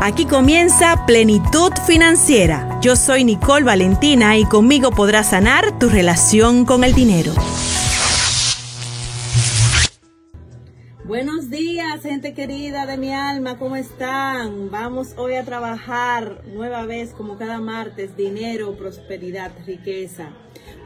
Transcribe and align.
Aquí 0.00 0.26
comienza 0.26 1.06
Plenitud 1.06 1.72
Financiera. 1.84 2.78
Yo 2.80 2.94
soy 2.94 3.24
Nicole 3.24 3.64
Valentina 3.64 4.38
y 4.38 4.44
conmigo 4.44 4.92
podrás 4.92 5.30
sanar 5.30 5.76
tu 5.80 5.88
relación 5.88 6.64
con 6.64 6.84
el 6.84 6.94
dinero. 6.94 7.32
Buenos 11.04 11.50
días, 11.50 12.00
gente 12.02 12.32
querida 12.32 12.86
de 12.86 12.96
mi 12.96 13.12
alma, 13.12 13.58
¿cómo 13.58 13.74
están? 13.74 14.70
Vamos 14.70 15.14
hoy 15.16 15.34
a 15.34 15.44
trabajar 15.44 16.44
nueva 16.46 16.86
vez, 16.86 17.12
como 17.12 17.36
cada 17.36 17.58
martes, 17.58 18.16
dinero, 18.16 18.76
prosperidad, 18.76 19.50
riqueza. 19.66 20.30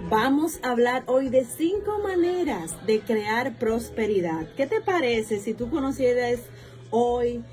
Vamos 0.09 0.59
a 0.63 0.71
hablar 0.71 1.03
hoy 1.07 1.29
de 1.29 1.45
cinco 1.45 1.99
maneras 2.03 2.75
de 2.87 3.01
crear 3.01 3.59
prosperidad. 3.59 4.47
¿Qué 4.57 4.67
te 4.67 4.81
parece 4.81 5.39
si 5.39 5.53
tú 5.53 5.69
conocieras 5.69 6.41
hoy 6.91 7.45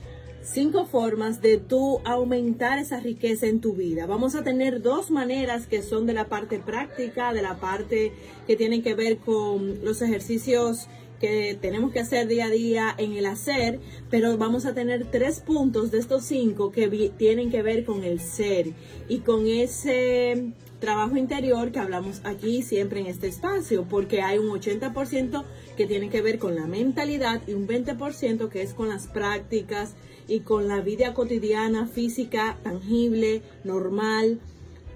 cinco 0.41 0.85
formas 0.85 1.41
de 1.41 1.57
tú 1.57 1.99
aumentar 2.05 2.79
esa 2.79 2.99
riqueza 2.99 3.47
en 3.47 3.59
tu 3.59 3.73
vida. 3.73 4.05
Vamos 4.05 4.35
a 4.35 4.43
tener 4.43 4.81
dos 4.81 5.11
maneras 5.11 5.67
que 5.67 5.81
son 5.81 6.05
de 6.05 6.13
la 6.13 6.25
parte 6.25 6.59
práctica, 6.59 7.33
de 7.33 7.41
la 7.41 7.59
parte 7.59 8.13
que 8.47 8.55
tienen 8.55 8.81
que 8.81 8.95
ver 8.95 9.17
con 9.17 9.83
los 9.83 10.01
ejercicios 10.01 10.87
que 11.19 11.57
tenemos 11.59 11.91
que 11.91 11.99
hacer 11.99 12.27
día 12.27 12.45
a 12.45 12.49
día 12.49 12.95
en 12.97 13.13
el 13.13 13.25
hacer, 13.25 13.79
pero 14.09 14.37
vamos 14.37 14.65
a 14.65 14.73
tener 14.73 15.05
tres 15.11 15.39
puntos 15.41 15.91
de 15.91 15.99
estos 15.99 16.25
cinco 16.25 16.71
que 16.71 16.87
tienen 17.17 17.51
que 17.51 17.61
ver 17.61 17.85
con 17.85 18.03
el 18.03 18.19
ser 18.19 18.73
y 19.07 19.19
con 19.19 19.47
ese 19.47 20.53
trabajo 20.79 21.17
interior 21.17 21.71
que 21.71 21.79
hablamos 21.79 22.21
aquí 22.23 22.63
siempre 22.63 23.01
en 23.01 23.07
este 23.07 23.27
espacio, 23.27 23.85
porque 23.89 24.21
hay 24.21 24.37
un 24.37 24.47
80% 24.47 25.43
que 25.75 25.85
tiene 25.85 26.09
que 26.09 26.21
ver 26.21 26.39
con 26.39 26.55
la 26.55 26.67
mentalidad 26.67 27.41
y 27.47 27.53
un 27.53 27.67
20% 27.67 28.49
que 28.49 28.61
es 28.61 28.73
con 28.73 28.89
las 28.89 29.07
prácticas 29.07 29.95
y 30.27 30.41
con 30.41 30.67
la 30.67 30.81
vida 30.81 31.13
cotidiana, 31.13 31.87
física, 31.87 32.57
tangible, 32.63 33.41
normal, 33.63 34.39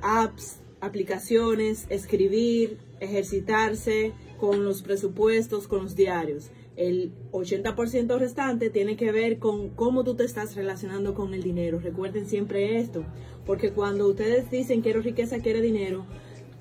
apps, 0.02 0.58
aplicaciones, 0.80 1.86
escribir, 1.90 2.78
ejercitarse, 3.00 4.14
con 4.40 4.64
los 4.64 4.82
presupuestos, 4.82 5.68
con 5.68 5.84
los 5.84 5.96
diarios. 5.96 6.52
El 6.76 7.14
80% 7.32 8.18
restante 8.18 8.70
tiene 8.70 8.96
que 8.96 9.12
ver 9.12 9.38
con 9.38 9.70
cómo 9.70 10.04
tú 10.04 10.16
te 10.16 10.24
estás 10.24 10.56
relacionando 10.56 11.14
con 11.14 11.34
el 11.34 11.44
dinero. 11.44 11.80
Recuerden 11.80 12.26
siempre 12.26 12.80
esto, 12.80 13.06
porque 13.46 13.72
cuando 13.72 14.08
ustedes 14.08 14.50
dicen 14.50 14.82
quiero 14.82 15.02
riqueza, 15.02 15.40
quiero 15.40 15.62
dinero, 15.62 16.06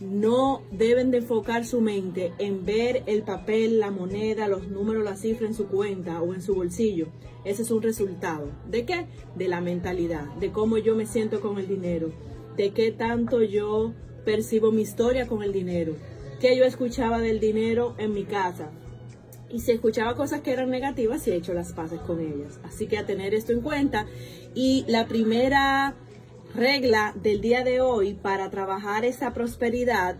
no 0.00 0.62
deben 0.72 1.10
de 1.10 1.18
enfocar 1.18 1.64
su 1.64 1.80
mente 1.80 2.32
en 2.38 2.64
ver 2.64 3.04
el 3.06 3.22
papel, 3.22 3.78
la 3.78 3.90
moneda, 3.90 4.48
los 4.48 4.68
números, 4.68 5.04
la 5.04 5.16
cifra 5.16 5.46
en 5.46 5.54
su 5.54 5.68
cuenta 5.68 6.20
o 6.20 6.34
en 6.34 6.42
su 6.42 6.54
bolsillo. 6.54 7.06
Ese 7.44 7.62
es 7.62 7.70
un 7.70 7.82
resultado. 7.82 8.50
¿De 8.68 8.84
qué? 8.84 9.06
De 9.36 9.48
la 9.48 9.60
mentalidad, 9.60 10.26
de 10.34 10.50
cómo 10.50 10.78
yo 10.78 10.94
me 10.94 11.06
siento 11.06 11.40
con 11.40 11.58
el 11.58 11.68
dinero, 11.68 12.10
de 12.56 12.72
qué 12.72 12.90
tanto 12.90 13.42
yo 13.42 13.92
percibo 14.24 14.72
mi 14.72 14.82
historia 14.82 15.26
con 15.26 15.42
el 15.42 15.52
dinero, 15.52 15.94
qué 16.42 16.56
yo 16.56 16.64
escuchaba 16.64 17.20
del 17.20 17.38
dinero 17.38 17.94
en 17.98 18.12
mi 18.12 18.24
casa. 18.24 18.72
Y 19.48 19.60
si 19.60 19.70
escuchaba 19.70 20.16
cosas 20.16 20.40
que 20.40 20.52
eran 20.52 20.70
negativas, 20.70 21.22
sí 21.22 21.30
he 21.30 21.36
hecho 21.36 21.54
las 21.54 21.72
paces 21.72 22.00
con 22.00 22.18
ellas. 22.18 22.58
Así 22.64 22.88
que 22.88 22.98
a 22.98 23.06
tener 23.06 23.32
esto 23.32 23.52
en 23.52 23.60
cuenta. 23.60 24.06
Y 24.52 24.84
la 24.88 25.06
primera 25.06 25.94
regla 26.52 27.14
del 27.22 27.40
día 27.40 27.62
de 27.62 27.80
hoy 27.80 28.14
para 28.14 28.50
trabajar 28.50 29.04
esa 29.04 29.32
prosperidad 29.32 30.16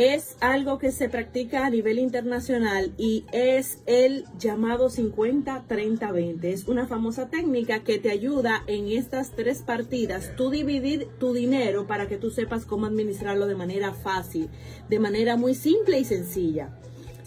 es 0.00 0.38
algo 0.40 0.78
que 0.78 0.92
se 0.92 1.10
practica 1.10 1.66
a 1.66 1.68
nivel 1.68 1.98
internacional 1.98 2.94
y 2.96 3.26
es 3.32 3.80
el 3.84 4.24
llamado 4.38 4.88
50-30-20. 4.88 6.42
Es 6.44 6.68
una 6.68 6.86
famosa 6.86 7.28
técnica 7.28 7.84
que 7.84 7.98
te 7.98 8.10
ayuda 8.10 8.64
en 8.66 8.88
estas 8.88 9.32
tres 9.32 9.60
partidas, 9.60 10.32
tú 10.38 10.48
dividir 10.48 11.08
tu 11.18 11.34
dinero 11.34 11.86
para 11.86 12.08
que 12.08 12.16
tú 12.16 12.30
sepas 12.30 12.64
cómo 12.64 12.86
administrarlo 12.86 13.46
de 13.46 13.56
manera 13.56 13.92
fácil, 13.92 14.48
de 14.88 14.98
manera 14.98 15.36
muy 15.36 15.54
simple 15.54 15.98
y 15.98 16.06
sencilla. 16.06 16.70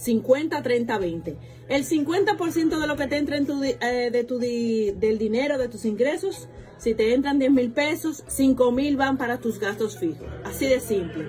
50-30-20. 0.03 1.35
El 1.69 1.85
50% 1.85 2.79
de 2.79 2.87
lo 2.87 2.95
que 2.95 3.05
te 3.05 3.17
entra 3.17 3.37
en 3.37 3.45
tu, 3.45 3.63
eh, 3.63 4.09
de 4.11 4.23
tu 4.23 4.39
del 4.39 5.19
dinero, 5.19 5.59
de 5.59 5.69
tus 5.69 5.85
ingresos, 5.85 6.49
si 6.79 6.95
te 6.95 7.13
entran 7.13 7.39
10 7.39 7.51
mil 7.51 7.71
pesos, 7.71 8.23
5 8.27 8.71
mil 8.71 8.97
van 8.97 9.17
para 9.17 9.37
tus 9.37 9.59
gastos 9.59 9.97
fijos. 9.97 10.27
Así 10.43 10.65
de 10.65 10.79
simple. 10.79 11.25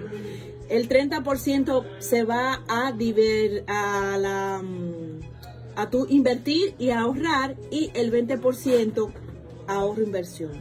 El 0.68 0.88
30% 0.88 1.84
se 1.98 2.24
va 2.24 2.62
a, 2.68 2.92
diver, 2.92 3.64
a, 3.66 4.16
la, 4.18 4.62
mm, 4.62 5.20
a 5.76 5.90
tu 5.90 6.06
invertir 6.08 6.74
y 6.78 6.90
a 6.90 7.00
ahorrar 7.00 7.56
y 7.70 7.90
el 7.94 8.10
20% 8.10 9.12
ahorro 9.66 10.02
inversión. 10.02 10.52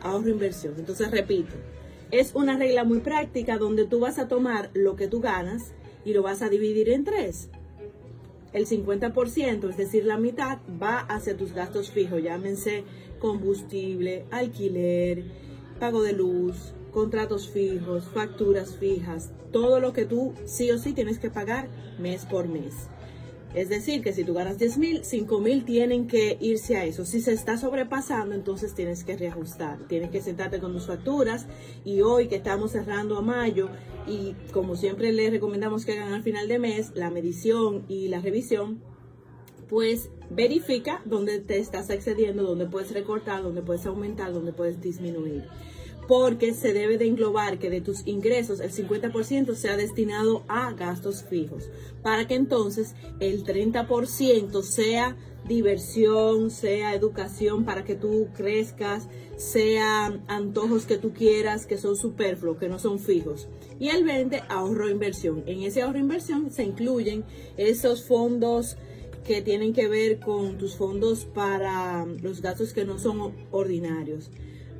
Ahorro 0.00 0.28
inversión. 0.28 0.74
Entonces 0.78 1.10
repito, 1.10 1.54
es 2.10 2.34
una 2.34 2.56
regla 2.56 2.84
muy 2.84 3.00
práctica 3.00 3.58
donde 3.58 3.86
tú 3.86 4.00
vas 4.00 4.18
a 4.18 4.28
tomar 4.28 4.70
lo 4.72 4.96
que 4.96 5.08
tú 5.08 5.20
ganas 5.20 5.72
y 6.04 6.12
lo 6.12 6.22
vas 6.22 6.42
a 6.42 6.48
dividir 6.48 6.88
en 6.90 7.04
tres. 7.04 7.50
El 8.52 8.66
50%, 8.66 9.68
es 9.68 9.76
decir, 9.76 10.06
la 10.06 10.16
mitad, 10.16 10.58
va 10.82 11.00
hacia 11.00 11.36
tus 11.36 11.52
gastos 11.52 11.90
fijos, 11.90 12.22
llámense 12.22 12.84
combustible, 13.18 14.24
alquiler, 14.30 15.24
pago 15.78 16.02
de 16.02 16.14
luz, 16.14 16.72
contratos 16.92 17.48
fijos, 17.48 18.04
facturas 18.12 18.76
fijas, 18.76 19.30
todo 19.52 19.80
lo 19.80 19.92
que 19.92 20.04
tú 20.04 20.34
sí 20.44 20.70
o 20.70 20.78
sí 20.78 20.92
tienes 20.92 21.18
que 21.18 21.30
pagar 21.30 21.68
mes 21.98 22.24
por 22.24 22.48
mes. 22.48 22.74
Es 23.54 23.70
decir, 23.70 24.02
que 24.02 24.12
si 24.12 24.24
tú 24.24 24.34
ganas 24.34 24.58
10 24.58 24.78
mil, 24.78 25.04
5 25.04 25.40
mil 25.40 25.64
tienen 25.64 26.06
que 26.06 26.36
irse 26.40 26.76
a 26.76 26.84
eso. 26.84 27.06
Si 27.06 27.20
se 27.20 27.32
está 27.32 27.56
sobrepasando, 27.56 28.34
entonces 28.34 28.74
tienes 28.74 29.04
que 29.04 29.16
reajustar. 29.16 29.78
Tienes 29.88 30.10
que 30.10 30.20
sentarte 30.20 30.60
con 30.60 30.74
tus 30.74 30.86
facturas. 30.86 31.46
Y 31.82 32.02
hoy 32.02 32.28
que 32.28 32.36
estamos 32.36 32.72
cerrando 32.72 33.16
a 33.16 33.22
mayo, 33.22 33.70
y 34.06 34.34
como 34.52 34.76
siempre 34.76 35.12
les 35.12 35.30
recomendamos 35.30 35.86
que 35.86 35.92
hagan 35.92 36.12
al 36.12 36.22
final 36.22 36.46
de 36.46 36.58
mes 36.58 36.92
la 36.94 37.10
medición 37.10 37.86
y 37.88 38.08
la 38.08 38.20
revisión, 38.20 38.82
pues 39.68 40.10
verifica 40.30 41.02
dónde 41.06 41.40
te 41.40 41.58
estás 41.58 41.88
excediendo, 41.90 42.42
dónde 42.42 42.66
puedes 42.66 42.92
recortar, 42.92 43.42
dónde 43.42 43.62
puedes 43.62 43.86
aumentar, 43.86 44.32
dónde 44.32 44.52
puedes 44.52 44.80
disminuir. 44.80 45.44
Porque 46.08 46.54
se 46.54 46.72
debe 46.72 46.98
de 46.98 47.06
englobar 47.06 47.58
que 47.58 47.70
de 47.70 47.80
tus 47.80 48.04
ingresos 48.06 48.58
el 48.58 48.72
50% 48.72 49.54
sea 49.54 49.76
destinado 49.76 50.42
a 50.48 50.72
gastos 50.72 51.22
fijos, 51.22 51.70
para 52.02 52.26
que 52.26 52.34
entonces 52.34 52.94
el 53.20 53.44
30% 53.44 54.62
sea 54.62 55.16
diversión, 55.46 56.50
sea 56.50 56.94
educación 56.94 57.64
para 57.64 57.84
que 57.84 57.94
tú 57.94 58.28
crezcas, 58.34 59.08
sea 59.36 60.20
antojos 60.26 60.86
que 60.86 60.98
tú 60.98 61.12
quieras 61.12 61.66
que 61.66 61.78
son 61.78 61.96
superfluos, 61.96 62.58
que 62.58 62.68
no 62.68 62.78
son 62.78 62.98
fijos. 62.98 63.48
Y 63.78 63.88
el 63.88 64.04
20, 64.04 64.42
ahorro 64.48 64.88
inversión. 64.88 65.42
En 65.46 65.62
ese 65.62 65.82
ahorro 65.82 65.98
inversión 65.98 66.50
se 66.50 66.64
incluyen 66.64 67.24
esos 67.56 68.04
fondos 68.04 68.76
que 69.26 69.42
tienen 69.42 69.72
que 69.72 69.88
ver 69.88 70.20
con 70.20 70.58
tus 70.58 70.76
fondos 70.76 71.24
para 71.26 72.06
los 72.22 72.40
gastos 72.40 72.72
que 72.72 72.84
no 72.84 72.98
son 72.98 73.34
ordinarios. 73.50 74.30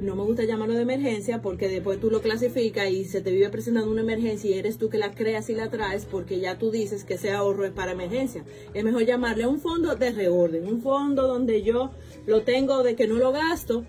No 0.00 0.14
me 0.14 0.22
gusta 0.22 0.44
llamarlo 0.44 0.75
de 0.75 0.82
emergencia 0.82 1.42
porque 1.42 1.69
después 1.69 1.98
tú 1.98 2.09
lo 2.09 2.22
clasificas 2.22 2.88
y 2.88 3.04
se 3.04 3.20
te 3.20 3.32
vive 3.32 3.48
presentando 3.48 3.91
una 3.91 4.03
emergencia 4.03 4.48
y 4.48 4.54
eres 4.54 4.78
tú 4.78 4.88
que 4.88 4.97
la 4.97 5.12
creas 5.12 5.50
y 5.50 5.56
la 5.56 5.70
traes 5.70 6.04
porque 6.04 6.38
ya 6.38 6.56
tú 6.56 6.70
dices 6.70 7.03
que 7.03 7.14
ese 7.14 7.32
ahorro 7.32 7.64
es 7.64 7.72
para 7.72 7.92
emergencia. 7.92 8.44
Es 8.75 8.84
mejor 8.84 9.04
llamarle 9.04 9.42
a 9.42 9.48
un 9.48 9.58
fondo 9.58 9.97
de 9.97 10.12
reorden, 10.12 10.69
un 10.69 10.82
fondo 10.82 11.26
donde 11.26 11.62
yo 11.62 11.91
lo 12.26 12.42
tengo 12.42 12.84
de 12.84 12.94
que 12.94 13.08
no 13.08 13.16
lo 13.16 13.32
gasto 13.32 13.84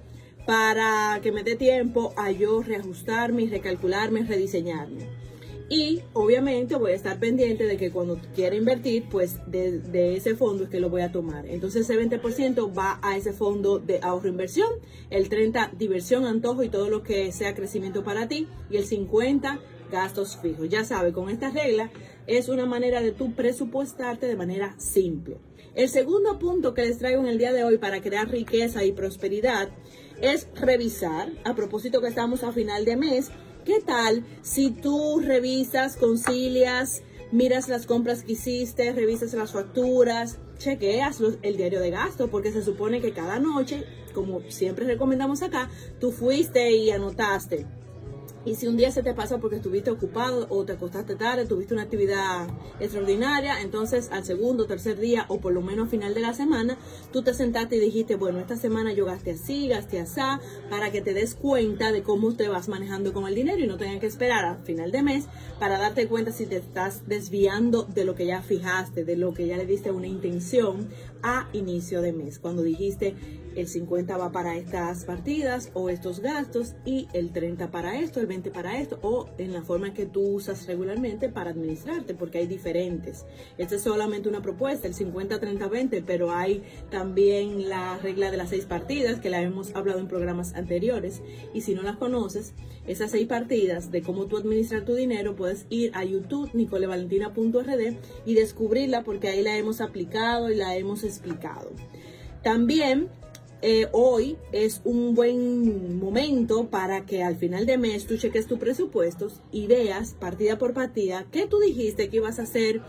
para 0.48 1.20
que 1.22 1.32
me 1.32 1.44
dé 1.44 1.56
tiempo 1.56 2.12
a 2.18 2.32
yo 2.32 2.64
reajustarme, 2.64 3.46
recalcularme, 3.46 4.24
rediseñarme. 4.24 5.29
Y 5.70 6.02
obviamente 6.14 6.76
voy 6.76 6.94
a 6.94 6.96
estar 6.96 7.20
pendiente 7.20 7.66
de 7.66 7.78
que 7.78 7.92
cuando 7.92 8.20
quiera 8.34 8.56
invertir, 8.56 9.08
pues 9.10 9.38
de, 9.46 10.16
ese 10.16 10.36
fondo 10.36 10.64
es 10.64 10.70
que 10.70 10.80
lo 10.80 10.90
voy 10.90 11.02
a 11.02 11.12
tomar. 11.12 11.46
Entonces 11.46 11.88
ese 11.88 12.00
20% 12.00 12.76
va 12.76 13.00
a 13.04 13.16
ese 13.16 13.34
fondo 13.34 13.78
de 13.78 14.00
ahorro 14.02 14.30
inversión, 14.30 14.70
el 15.12 15.30
30% 15.30 15.78
diversión, 15.78 16.26
antojo 16.26 16.64
y 16.64 16.70
todo 16.70 16.90
lo 16.90 17.04
que 17.04 17.32
sea 17.32 17.54
crecimiento 17.54 18.04
para 18.04 18.28
ti 18.28 18.48
y 18.72 18.78
el 18.78 18.88
50% 18.88 19.60
gastos 19.92 20.38
fijos. 20.38 20.70
Ya 20.70 20.84
sabe, 20.84 21.12
con 21.12 21.30
esta 21.30 21.50
regla 21.50 21.90
es 22.28 22.50
una 22.50 22.66
manera 22.66 23.02
de 23.02 23.12
tú 23.12 23.34
presupuestarte 23.34 24.28
de 24.28 24.36
manera 24.36 24.76
simple. 24.78 25.38
El 25.76 25.90
segundo 25.90 26.40
punto 26.40 26.74
que 26.74 26.86
les 26.86 26.98
traigo 26.98 27.22
en 27.22 27.28
el 27.28 27.38
día 27.38 27.54
de 27.54 27.64
hoy 27.64 27.78
para 27.78 28.02
crear 28.02 28.30
riqueza 28.30 28.84
y 28.86 28.92
prosperidad 28.92 29.70
es 30.22 30.48
revisar, 30.56 31.32
a 31.44 31.56
propósito 31.56 32.02
que 32.02 32.08
estamos 32.08 32.44
a 32.44 32.52
final 32.52 32.86
de 32.86 32.98
mes, 32.98 33.32
¿Qué 33.70 33.82
tal 33.82 34.26
si 34.42 34.72
tú 34.72 35.22
revisas, 35.24 35.96
concilias, 35.96 37.04
miras 37.32 37.70
las 37.70 37.86
compras 37.86 38.24
que 38.24 38.32
hiciste, 38.32 38.92
revisas 38.94 39.36
las 39.36 39.52
facturas, 39.52 40.40
chequeas 40.58 41.22
el 41.44 41.56
diario 41.56 41.80
de 41.80 41.92
gasto? 41.92 42.32
Porque 42.32 42.52
se 42.52 42.64
supone 42.64 43.00
que 43.00 43.14
cada 43.14 43.38
noche, 43.38 43.84
como 44.16 44.42
siempre 44.50 44.88
recomendamos 44.88 45.44
acá, 45.44 45.70
tú 46.00 46.12
fuiste 46.12 46.72
y 46.72 46.90
anotaste 46.90 47.68
Y 48.46 48.56
si 48.56 48.68
un 48.68 48.78
día 48.78 48.92
se 48.92 49.04
te 49.04 49.14
pasó 49.14 49.40
porque 49.40 49.58
estuviste 49.58 49.92
ocupado 49.92 50.48
o 50.50 50.64
te 50.64 50.74
acostaste 50.74 51.16
tarde, 51.16 51.46
tuviste 51.46 51.74
una 51.74 51.84
actividad 51.84 52.48
extraordinaria, 52.80 53.62
entonces 53.62 54.10
al 54.12 54.24
segundo, 54.24 54.66
tercer 54.66 54.98
día 54.98 55.26
o 55.28 55.40
por 55.40 55.54
lo 55.54 55.62
menos 55.62 55.88
a 55.88 55.90
final 55.90 56.14
de 56.14 56.22
la 56.22 56.34
semana, 56.34 56.78
tú 57.12 57.22
te 57.22 57.34
sentaste 57.34 57.76
y 57.76 57.80
dijiste, 57.80 58.16
bueno, 58.16 58.40
esta 58.40 58.56
semana 58.56 58.94
yo 58.94 59.06
gasté 59.06 59.32
así, 59.32 59.68
gasté 59.68 60.00
así, 60.00 60.22
para 60.70 60.92
que 60.92 61.02
te 61.02 61.14
des 61.14 61.36
cuenta 61.36 61.92
de 61.92 62.02
cómo 62.02 62.34
te 62.34 62.48
vas 62.48 62.70
manejando 62.70 63.14
con 63.14 63.28
el 63.28 63.36
dinero 63.36 63.60
y 63.60 63.68
no 63.68 63.78
tengas 63.78 64.00
que 64.00 64.08
esperar 64.08 64.46
al 64.46 64.60
final 64.60 64.92
de 64.92 65.04
mes 65.04 65.26
para 65.60 65.78
darte 65.78 66.08
cuenta 66.08 66.32
si 66.32 66.46
te 66.46 66.58
estás 66.58 67.08
desviando 67.08 67.84
de 67.84 68.06
lo 68.06 68.16
que 68.16 68.26
ya 68.26 68.42
fijaste, 68.42 69.06
de 69.06 69.16
lo 69.16 69.34
que 69.34 69.48
ya 69.48 69.58
le 69.58 69.66
diste 69.66 69.92
una 69.92 70.08
intención 70.08 70.90
a 71.22 71.50
inicio 71.54 72.02
de 72.02 72.14
mes, 72.14 72.40
cuando 72.40 72.64
dijiste 72.64 73.16
el 73.60 73.68
50 73.68 74.18
va 74.18 74.32
para 74.32 74.58
estas 74.58 75.06
partidas 75.06 75.72
o 75.74 75.90
estos 75.90 76.20
gastos 76.20 76.76
y 76.86 77.08
el 77.14 77.32
30 77.32 77.72
para 77.72 78.00
esto, 78.00 78.20
el 78.20 78.28
20 78.28 78.52
para 78.52 78.80
esto 78.80 79.00
o 79.02 79.30
en 79.38 79.54
la 79.54 79.62
forma 79.62 79.94
que 79.94 80.06
tú 80.06 80.22
usas 80.22 80.68
regularmente 80.68 81.30
para 81.30 81.52
administrarte, 81.52 82.14
porque 82.14 82.40
hay 82.40 82.48
diferentes. 82.48 83.26
Esta 83.58 83.76
es 83.76 83.82
solamente 83.82 84.30
una 84.30 84.42
propuesta, 84.42 84.88
el 84.88 84.94
50, 84.94 85.40
30, 85.40 85.68
20, 85.68 86.02
pero 86.04 86.32
hay 86.32 86.64
también 86.90 87.70
la 87.70 87.98
regla 87.98 88.32
de 88.32 88.38
las 88.38 88.50
seis 88.50 88.66
partidas 88.66 89.20
que 89.20 89.30
la 89.30 89.42
hemos 89.42 89.76
hablado 89.76 90.00
en 90.00 90.08
programas 90.08 90.54
anteriores 90.56 91.22
y 91.54 91.62
si 91.62 91.76
no 91.76 91.82
las 91.82 91.98
conoces, 91.98 92.54
esas 92.88 93.12
seis 93.12 93.28
partidas 93.28 93.92
de 93.92 94.02
cómo 94.02 94.26
tú 94.26 94.38
administrar 94.38 94.84
tu 94.84 94.96
dinero, 94.96 95.36
puedes 95.36 95.66
ir 95.70 95.92
a 95.94 96.04
YouTube 96.04 96.50
nicolevalentina.rd 96.54 97.98
y 98.26 98.34
descubrirla 98.34 99.04
porque 99.04 99.30
ahí 99.30 99.44
la 99.44 99.58
hemos 99.58 99.82
aplicado 99.82 100.50
y 100.50 100.56
la 100.56 100.76
hemos 100.76 101.04
explicado. 101.04 101.72
También 102.44 103.10
eh, 103.62 103.88
hoy 103.92 104.38
es 104.54 104.82
un 104.86 105.16
buen 105.16 106.00
momento 106.00 106.70
para 106.70 107.06
que 107.06 107.24
al 107.24 107.36
final 107.36 107.66
de 107.66 107.78
mes 107.78 108.06
tú 108.06 108.18
cheques 108.18 108.48
tus 108.48 108.58
presupuestos 108.58 109.42
y 109.52 109.68
veas 109.68 110.14
partida 110.14 110.58
por 110.58 110.74
partida 110.74 111.26
qué 111.30 111.46
tú 111.46 111.60
dijiste 111.60 112.10
que 112.10 112.18
ibas 112.18 112.40
a 112.40 112.44
hacer 112.44 112.82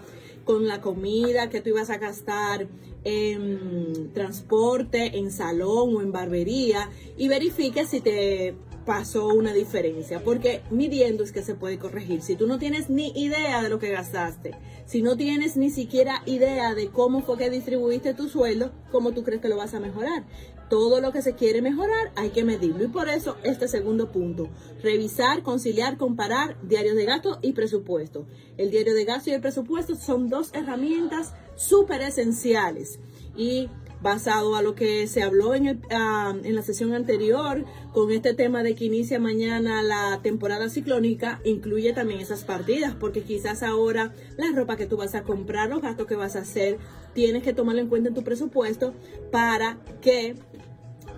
con 0.44 0.69
la 0.69 0.81
comida, 0.81 1.50
que 1.50 1.61
tú 1.61 1.70
ibas 1.70 1.90
a 1.90 1.99
gastar 1.99 2.69
en 3.05 4.12
transporte, 4.12 5.19
en 5.19 5.32
salón 5.32 5.96
o 5.96 6.02
en 6.02 6.12
barbería 6.12 6.88
y 7.17 7.28
verifique 7.28 7.84
si 7.84 8.00
te 8.00 8.55
pasó 8.87 9.28
una 9.28 9.52
diferencia, 9.52 10.22
porque 10.25 10.62
midiendo 10.70 11.22
es 11.22 11.32
que 11.32 11.43
se 11.43 11.55
puede 11.55 11.78
corregir. 11.78 12.22
Si 12.22 12.34
tú 12.34 12.46
no 12.46 12.58
tienes 12.58 12.90
ni 12.90 13.08
idea 13.14 13.62
de 13.62 13.69
lo 13.69 13.78
que 13.78 13.90
gastaste, 13.90 14.52
si 14.87 15.02
no 15.02 15.17
tienes 15.17 15.56
ni 15.56 15.70
siquiera 15.70 16.22
idea 16.26 16.75
de 16.75 16.88
cómo 16.88 17.22
fue 17.22 17.38
que 17.38 17.50
distribuiste 17.50 18.14
tu 18.14 18.28
sueldo, 18.28 18.72
¿cómo 18.90 19.12
tú 19.12 19.22
crees 19.22 19.40
que 19.40 19.49
lo 19.49 19.56
vas 19.56 19.75
a 19.75 19.81
mejorar? 19.81 20.25
Todo 20.70 21.00
lo 21.00 21.11
que 21.11 21.20
se 21.20 21.34
quiere 21.34 21.62
mejorar 21.62 22.12
hay 22.14 22.31
que 22.31 22.44
medirlo 22.44 22.84
y 22.84 22.87
por 22.87 23.08
eso 23.08 23.37
este 23.43 23.67
segundo 23.67 24.12
punto, 24.12 24.49
revisar, 24.81 25.43
conciliar, 25.43 25.96
comparar 25.96 26.56
diarios 26.62 26.94
de 26.94 27.06
gasto 27.06 27.40
y 27.43 27.55
presupuesto. 27.55 28.25
El 28.56 28.70
diario 28.70 28.94
de 28.94 29.05
gasto 29.05 29.31
y 29.31 29.32
el 29.32 29.40
presupuesto 29.40 29.96
son 29.96 30.28
dos 30.28 30.55
herramientas 30.55 31.34
súper 31.56 32.02
esenciales 32.02 33.00
y 33.37 33.69
basado 34.02 34.56
a 34.56 34.62
lo 34.62 34.75
que 34.75 35.06
se 35.06 35.23
habló 35.23 35.55
en, 35.55 35.82
ah, 35.91 36.35
en 36.43 36.55
la 36.55 36.62
sesión 36.62 36.94
anterior 36.94 37.64
con 37.93 38.11
este 38.12 38.35
tema 38.35 38.62
de 38.62 38.75
que 38.75 38.87
inicia 38.87 39.19
mañana 39.19 39.82
la 39.82 40.20
temporada 40.23 40.69
ciclónica, 40.69 41.41
incluye 41.44 41.93
también 41.93 42.20
esas 42.20 42.44
partidas, 42.44 42.94
porque 42.94 43.23
quizás 43.23 43.62
ahora 43.62 44.12
la 44.37 44.47
ropa 44.55 44.76
que 44.76 44.87
tú 44.87 44.97
vas 44.97 45.14
a 45.14 45.23
comprar, 45.23 45.69
los 45.69 45.82
gastos 45.82 46.06
que 46.06 46.17
vas 46.17 46.37
a 46.37 46.41
hacer, 46.41 46.79
tienes 47.14 47.43
que 47.43 47.52
tomarlo 47.52 47.81
en 47.81 47.88
cuenta 47.88 48.08
en 48.08 48.14
tu 48.14 48.23
presupuesto 48.23 48.94
para 49.31 49.79
que 50.00 50.37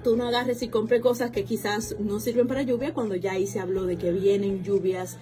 tú 0.02 0.16
no 0.16 0.26
agarres 0.26 0.62
y 0.62 0.68
compres 0.68 1.00
cosas 1.00 1.30
que 1.30 1.44
quizás 1.44 1.96
no 2.00 2.18
sirven 2.18 2.48
para 2.48 2.62
lluvia 2.62 2.92
cuando 2.92 3.14
ya 3.14 3.32
ahí 3.32 3.46
se 3.46 3.60
habló 3.60 3.84
de 3.84 3.96
que 3.96 4.10
vienen 4.10 4.64
lluvias 4.64 5.18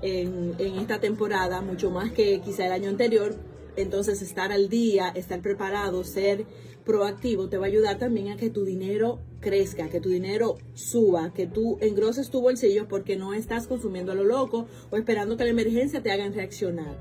en, 0.00 0.54
en 0.58 0.78
esta 0.78 1.00
temporada, 1.00 1.60
mucho 1.60 1.90
más 1.90 2.12
que 2.12 2.40
quizá 2.40 2.66
el 2.66 2.72
año 2.72 2.88
anterior. 2.88 3.34
Entonces 3.76 4.22
estar 4.22 4.52
al 4.52 4.68
día, 4.68 5.08
estar 5.08 5.40
preparado, 5.40 6.04
ser 6.04 6.46
proactivo 6.84 7.48
te 7.48 7.56
va 7.56 7.64
a 7.64 7.68
ayudar 7.68 7.98
también 7.98 8.28
a 8.28 8.36
que 8.36 8.50
tu 8.50 8.64
dinero 8.64 9.20
crezca, 9.40 9.88
que 9.88 10.00
tu 10.00 10.10
dinero 10.10 10.58
suba, 10.74 11.32
que 11.32 11.46
tú 11.46 11.78
engroses 11.80 12.30
tu 12.30 12.40
bolsillo 12.40 12.86
porque 12.88 13.16
no 13.16 13.34
estás 13.34 13.66
consumiendo 13.66 14.12
a 14.12 14.14
lo 14.14 14.24
loco 14.24 14.66
o 14.90 14.96
esperando 14.96 15.36
que 15.36 15.44
la 15.44 15.50
emergencia 15.50 16.02
te 16.02 16.12
hagan 16.12 16.34
reaccionar. 16.34 16.98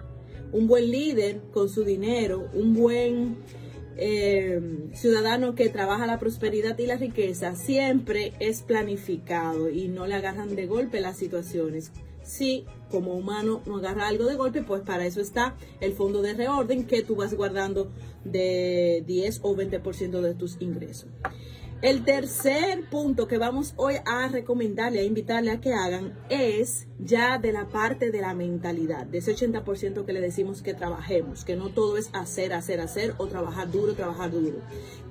Un 0.51 0.67
buen 0.67 0.89
líder 0.89 1.41
con 1.51 1.69
su 1.69 1.83
dinero, 1.83 2.49
un 2.53 2.73
buen 2.73 3.37
eh, 3.97 4.89
ciudadano 4.93 5.53
que 5.55 5.69
trabaja 5.69 6.07
la 6.07 6.19
prosperidad 6.19 6.77
y 6.79 6.85
la 6.85 6.97
riqueza 6.97 7.55
siempre 7.55 8.33
es 8.39 8.61
planificado 8.61 9.69
y 9.69 9.87
no 9.87 10.07
le 10.07 10.15
agarran 10.15 10.55
de 10.55 10.65
golpe 10.65 10.99
las 10.99 11.17
situaciones 11.17 11.91
si 12.23 12.65
como 12.89 13.13
humano 13.13 13.61
no 13.65 13.77
agarra 13.77 14.07
algo 14.07 14.25
de 14.25 14.35
golpe, 14.35 14.61
pues 14.61 14.81
para 14.81 15.05
eso 15.05 15.21
está 15.21 15.55
el 15.79 15.93
fondo 15.93 16.21
de 16.21 16.33
reorden 16.33 16.85
que 16.85 17.03
tú 17.03 17.15
vas 17.15 17.33
guardando 17.33 17.91
de 18.23 19.03
10 19.05 19.39
o 19.43 19.55
20% 19.55 20.21
de 20.21 20.33
tus 20.35 20.57
ingresos. 20.59 21.09
El 21.83 22.05
tercer 22.05 22.89
punto 22.89 23.27
que 23.27 23.37
vamos 23.37 23.73
hoy 23.75 23.95
a 24.05 24.29
recomendarle, 24.29 25.01
a 25.01 25.03
invitarle 25.03 25.51
a 25.51 25.59
que 25.59 25.73
hagan, 25.73 26.17
es 26.29 26.87
ya 26.97 27.39
de 27.39 27.51
la 27.51 27.67
parte 27.67 28.09
de 28.09 28.21
la 28.21 28.33
mentalidad, 28.33 29.05
de 29.05 29.17
ese 29.17 29.35
80% 29.35 30.05
que 30.05 30.13
le 30.13 30.21
decimos 30.21 30.61
que 30.61 30.73
trabajemos, 30.73 31.43
que 31.43 31.57
no 31.57 31.71
todo 31.71 31.97
es 31.97 32.09
hacer, 32.13 32.53
hacer, 32.53 32.79
hacer 32.79 33.15
o 33.17 33.27
trabajar 33.27 33.69
duro, 33.69 33.95
trabajar 33.95 34.31
duro. 34.31 34.59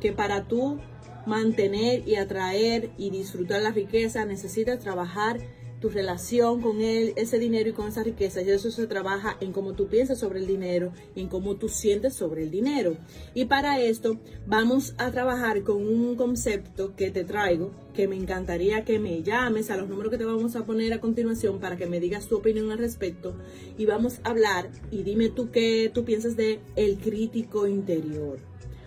Que 0.00 0.12
para 0.12 0.44
tú 0.44 0.78
mantener 1.26 2.08
y 2.08 2.14
atraer 2.14 2.90
y 2.96 3.10
disfrutar 3.10 3.60
la 3.60 3.72
riqueza 3.72 4.24
necesitas 4.24 4.78
trabajar 4.78 5.40
tu 5.82 5.90
relación 5.90 6.62
con 6.62 6.80
él, 6.80 7.12
ese 7.16 7.40
dinero 7.40 7.68
y 7.68 7.72
con 7.72 7.88
esa 7.88 8.04
riqueza. 8.04 8.40
Y 8.40 8.48
eso 8.50 8.70
se 8.70 8.86
trabaja 8.86 9.36
en 9.40 9.52
cómo 9.52 9.72
tú 9.72 9.88
piensas 9.88 10.18
sobre 10.18 10.38
el 10.38 10.46
dinero 10.46 10.92
y 11.16 11.20
en 11.20 11.28
cómo 11.28 11.56
tú 11.56 11.68
sientes 11.68 12.14
sobre 12.14 12.44
el 12.44 12.50
dinero. 12.50 12.96
Y 13.34 13.46
para 13.46 13.80
esto 13.80 14.18
vamos 14.46 14.94
a 14.96 15.10
trabajar 15.10 15.64
con 15.64 15.86
un 15.86 16.14
concepto 16.14 16.94
que 16.94 17.10
te 17.10 17.24
traigo, 17.24 17.72
que 17.94 18.06
me 18.06 18.16
encantaría 18.16 18.84
que 18.84 19.00
me 19.00 19.22
llames 19.22 19.70
a 19.70 19.76
los 19.76 19.88
números 19.88 20.12
que 20.12 20.18
te 20.18 20.24
vamos 20.24 20.54
a 20.54 20.64
poner 20.64 20.92
a 20.92 21.00
continuación 21.00 21.58
para 21.58 21.76
que 21.76 21.86
me 21.86 21.98
digas 21.98 22.28
tu 22.28 22.36
opinión 22.36 22.70
al 22.70 22.78
respecto. 22.78 23.34
Y 23.76 23.84
vamos 23.84 24.20
a 24.22 24.30
hablar 24.30 24.70
y 24.92 25.02
dime 25.02 25.30
tú 25.30 25.50
qué 25.50 25.90
tú 25.92 26.04
piensas 26.04 26.36
de 26.36 26.60
el 26.76 26.98
crítico 26.98 27.66
interior. 27.66 28.38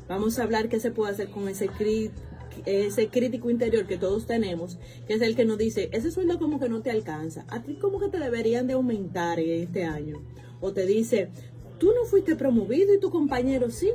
Vamos 0.07 0.39
a 0.39 0.43
hablar 0.43 0.69
qué 0.69 0.79
se 0.79 0.91
puede 0.91 1.11
hacer 1.11 1.29
con 1.29 1.49
ese 1.49 1.67
crítico 1.67 2.34
ese 2.65 3.09
crítico 3.09 3.49
interior 3.49 3.85
que 3.87 3.97
todos 3.97 4.25
tenemos, 4.25 4.77
que 5.07 5.13
es 5.13 5.21
el 5.21 5.35
que 5.35 5.45
nos 5.45 5.57
dice, 5.57 5.89
ese 5.91 6.11
sueldo 6.11 6.39
como 6.39 6.59
que 6.59 6.69
no 6.69 6.81
te 6.81 6.91
alcanza, 6.91 7.45
a 7.49 7.63
ti 7.63 7.75
como 7.75 7.99
que 7.99 8.09
te 8.09 8.19
deberían 8.19 8.67
de 8.67 8.73
aumentar 8.73 9.39
este 9.39 9.83
año. 9.83 10.21
O 10.61 10.73
te 10.73 10.85
dice, 10.85 11.29
tú 11.77 11.87
no 11.87 12.05
fuiste 12.05 12.35
promovido 12.35 12.93
y 12.93 12.99
tu 12.99 13.09
compañero 13.11 13.69
sí. 13.69 13.91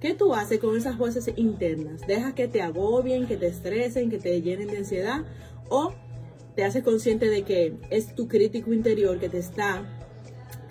¿Qué 0.00 0.12
tú 0.12 0.34
haces 0.34 0.58
con 0.58 0.76
esas 0.76 0.98
voces 0.98 1.30
internas? 1.36 2.06
¿Dejas 2.06 2.34
que 2.34 2.46
te 2.46 2.60
agobien, 2.60 3.26
que 3.26 3.38
te 3.38 3.46
estresen, 3.46 4.10
que 4.10 4.18
te 4.18 4.42
llenen 4.42 4.68
de 4.68 4.78
ansiedad? 4.78 5.24
¿O 5.70 5.94
te 6.54 6.62
haces 6.62 6.82
consciente 6.82 7.26
de 7.26 7.42
que 7.42 7.74
es 7.90 8.14
tu 8.14 8.28
crítico 8.28 8.72
interior 8.72 9.18
que 9.18 9.28
te 9.28 9.38
está 9.38 9.93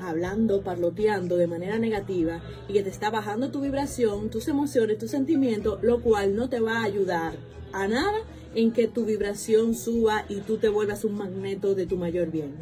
hablando, 0.03 0.61
parloteando 0.61 1.37
de 1.37 1.47
manera 1.47 1.79
negativa 1.79 2.41
y 2.67 2.73
que 2.73 2.83
te 2.83 2.89
está 2.89 3.09
bajando 3.09 3.51
tu 3.51 3.61
vibración, 3.61 4.29
tus 4.29 4.47
emociones, 4.47 4.97
tus 4.97 5.11
sentimientos, 5.11 5.79
lo 5.81 6.01
cual 6.01 6.35
no 6.35 6.49
te 6.49 6.59
va 6.59 6.79
a 6.79 6.83
ayudar 6.83 7.33
a 7.71 7.87
nada 7.87 8.19
en 8.55 8.71
que 8.71 8.87
tu 8.87 9.05
vibración 9.05 9.75
suba 9.75 10.25
y 10.29 10.41
tú 10.41 10.57
te 10.57 10.69
vuelvas 10.69 11.03
un 11.03 11.17
magneto 11.17 11.75
de 11.75 11.85
tu 11.85 11.97
mayor 11.97 12.31
bien. 12.31 12.55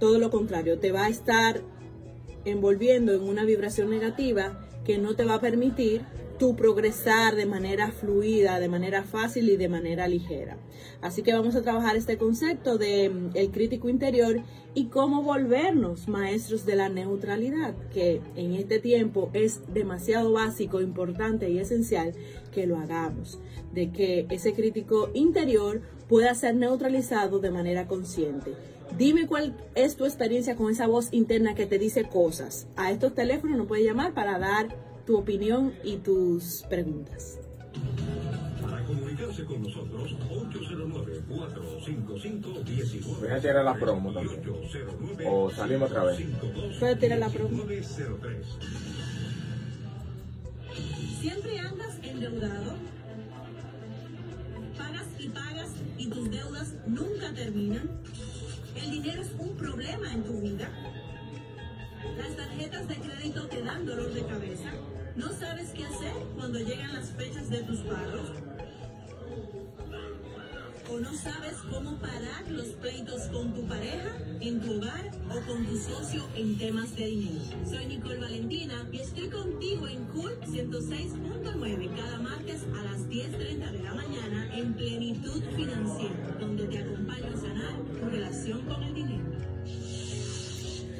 Todo 0.00 0.18
lo 0.18 0.30
contrario, 0.30 0.78
te 0.78 0.92
va 0.92 1.06
a 1.06 1.08
estar 1.08 1.62
envolviendo 2.44 3.12
en 3.12 3.22
una 3.22 3.44
vibración 3.44 3.90
negativa 3.90 4.66
que 4.84 4.98
no 4.98 5.16
te 5.16 5.24
va 5.24 5.34
a 5.34 5.40
permitir 5.40 6.02
tu 6.38 6.56
progresar 6.56 7.36
de 7.36 7.46
manera 7.46 7.90
fluida, 7.92 8.60
de 8.60 8.68
manera 8.68 9.02
fácil 9.04 9.48
y 9.48 9.56
de 9.56 9.68
manera 9.68 10.08
ligera. 10.08 10.56
Así 11.00 11.22
que 11.22 11.32
vamos 11.32 11.56
a 11.56 11.62
trabajar 11.62 11.96
este 11.96 12.18
concepto 12.18 12.78
de 12.78 13.08
mm, 13.08 13.30
el 13.34 13.50
crítico 13.50 13.88
interior 13.88 14.42
y 14.74 14.86
cómo 14.86 15.22
volvernos 15.22 16.08
maestros 16.08 16.66
de 16.66 16.76
la 16.76 16.88
neutralidad, 16.88 17.74
que 17.92 18.20
en 18.34 18.54
este 18.54 18.78
tiempo 18.78 19.30
es 19.32 19.60
demasiado 19.72 20.32
básico, 20.32 20.80
importante 20.80 21.50
y 21.50 21.58
esencial 21.58 22.12
que 22.52 22.66
lo 22.66 22.76
hagamos, 22.78 23.38
de 23.72 23.90
que 23.90 24.26
ese 24.30 24.52
crítico 24.52 25.10
interior 25.14 25.82
pueda 26.08 26.34
ser 26.34 26.54
neutralizado 26.54 27.38
de 27.38 27.50
manera 27.50 27.86
consciente. 27.86 28.52
Dime 28.96 29.26
cuál 29.26 29.54
es 29.74 29.96
tu 29.96 30.04
experiencia 30.04 30.56
con 30.56 30.70
esa 30.70 30.86
voz 30.86 31.12
interna 31.12 31.54
que 31.54 31.66
te 31.66 31.78
dice 31.78 32.04
cosas. 32.04 32.66
A 32.76 32.92
estos 32.92 33.14
teléfonos 33.14 33.58
nos 33.58 33.66
puedes 33.66 33.84
llamar 33.84 34.14
para 34.14 34.38
dar 34.38 34.85
tu 35.06 35.16
opinión 35.16 35.72
y 35.84 35.98
tus 35.98 36.64
preguntas. 36.68 37.38
Para 38.60 38.82
comunicarse 38.84 39.44
con 39.44 39.62
nosotros, 39.62 40.16
809-455-19. 40.28 43.20
Voy 43.20 43.28
a 43.28 43.40
tirar 43.40 43.64
la 43.64 43.74
promo 43.74 44.12
también. 44.12 44.42
O 45.26 45.48
salimos 45.50 45.88
otra 45.90 46.02
vez. 46.04 46.18
Puedes 46.80 46.98
tirar 46.98 47.18
la 47.20 47.28
promo. 47.28 47.62
Siempre 51.20 51.58
andas 51.60 51.98
endeudado. 52.02 52.74
Pagas 54.76 55.06
y 55.18 55.28
pagas 55.28 55.70
y 55.96 56.08
tus 56.08 56.28
deudas 56.30 56.74
nunca 56.86 57.32
terminan. 57.32 57.88
¿El 58.74 58.90
dinero 58.90 59.22
es 59.22 59.30
un 59.38 59.56
problema 59.56 60.12
en 60.12 60.24
tu 60.24 60.40
vida? 60.40 60.68
¿Las 62.16 62.36
tarjetas 62.36 62.88
de 62.88 62.96
crédito 62.96 63.46
te 63.48 63.62
dan 63.62 63.86
dolor 63.86 64.12
de 64.12 64.24
cabeza? 64.26 64.70
¿No 65.16 65.32
sabes 65.32 65.70
qué 65.70 65.84
hacer 65.84 66.12
cuando 66.36 66.58
llegan 66.58 66.92
las 66.94 67.10
fechas 67.10 67.48
de 67.48 67.62
tus 67.62 67.80
pagos? 67.80 68.32
¿O 70.88 71.00
no 71.00 71.12
sabes 71.14 71.56
cómo 71.70 71.96
parar 71.98 72.48
los 72.48 72.66
pleitos 72.66 73.22
con 73.32 73.52
tu 73.54 73.66
pareja, 73.66 74.16
en 74.40 74.60
tu 74.60 74.76
hogar 74.76 75.10
o 75.30 75.40
con 75.46 75.66
tu 75.66 75.76
socio 75.76 76.22
en 76.36 76.56
temas 76.58 76.94
de 76.94 77.06
dinero? 77.06 77.40
Soy 77.68 77.86
Nicole 77.86 78.20
Valentina 78.20 78.86
y 78.92 78.98
estoy 78.98 79.28
contigo 79.28 79.88
en 79.88 80.04
Cool 80.06 80.38
106.9 80.42 81.96
cada 81.96 82.18
martes 82.18 82.62
a 82.78 82.84
las 82.84 83.08
10.30 83.08 83.70
de 83.72 83.82
la 83.82 83.94
mañana 83.94 84.56
en 84.56 84.74
Plenitud 84.74 85.42
Financiera, 85.56 86.36
donde 86.38 86.66
te 86.66 86.78
acompaño 86.78 87.34
a 87.34 87.40
sanar 87.40 87.74
tu 88.00 88.08
relación 88.08 88.60
con 88.62 88.82
el 88.82 88.94
dinero. 88.94 89.15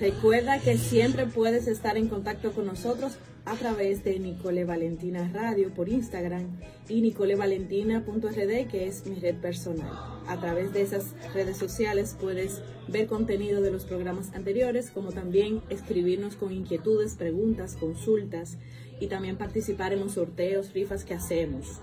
Recuerda 0.01 0.61
que 0.61 0.77
siempre 0.77 1.25
puedes 1.27 1.67
estar 1.67 1.97
en 1.97 2.09
contacto 2.09 2.53
con 2.53 2.67
nosotros 2.67 3.17
a 3.47 3.55
través 3.55 4.05
de 4.05 4.19
Nicole 4.19 4.67
Valentina 4.67 5.31
Radio 5.33 5.73
por 5.73 5.89
Instagram 5.89 6.61
y 6.87 7.01
nicolevalentina.rd 7.01 8.69
que 8.69 8.89
es 8.89 9.07
mi 9.07 9.19
red 9.19 9.37
personal. 9.37 9.91
A 10.27 10.39
través 10.39 10.75
de 10.75 10.83
esas 10.83 11.15
redes 11.33 11.57
sociales 11.57 12.15
puedes 12.21 12.61
ver 12.89 13.07
contenido 13.07 13.63
de 13.63 13.71
los 13.71 13.85
programas 13.87 14.35
anteriores, 14.35 14.91
como 14.91 15.13
también 15.13 15.63
escribirnos 15.71 16.37
con 16.37 16.53
inquietudes, 16.53 17.15
preguntas, 17.15 17.77
consultas 17.77 18.59
y 19.01 19.07
también 19.07 19.39
participar 19.39 19.95
en 19.95 20.01
los 20.01 20.13
sorteos, 20.13 20.75
rifas 20.75 21.05
que 21.05 21.15
hacemos. 21.15 21.81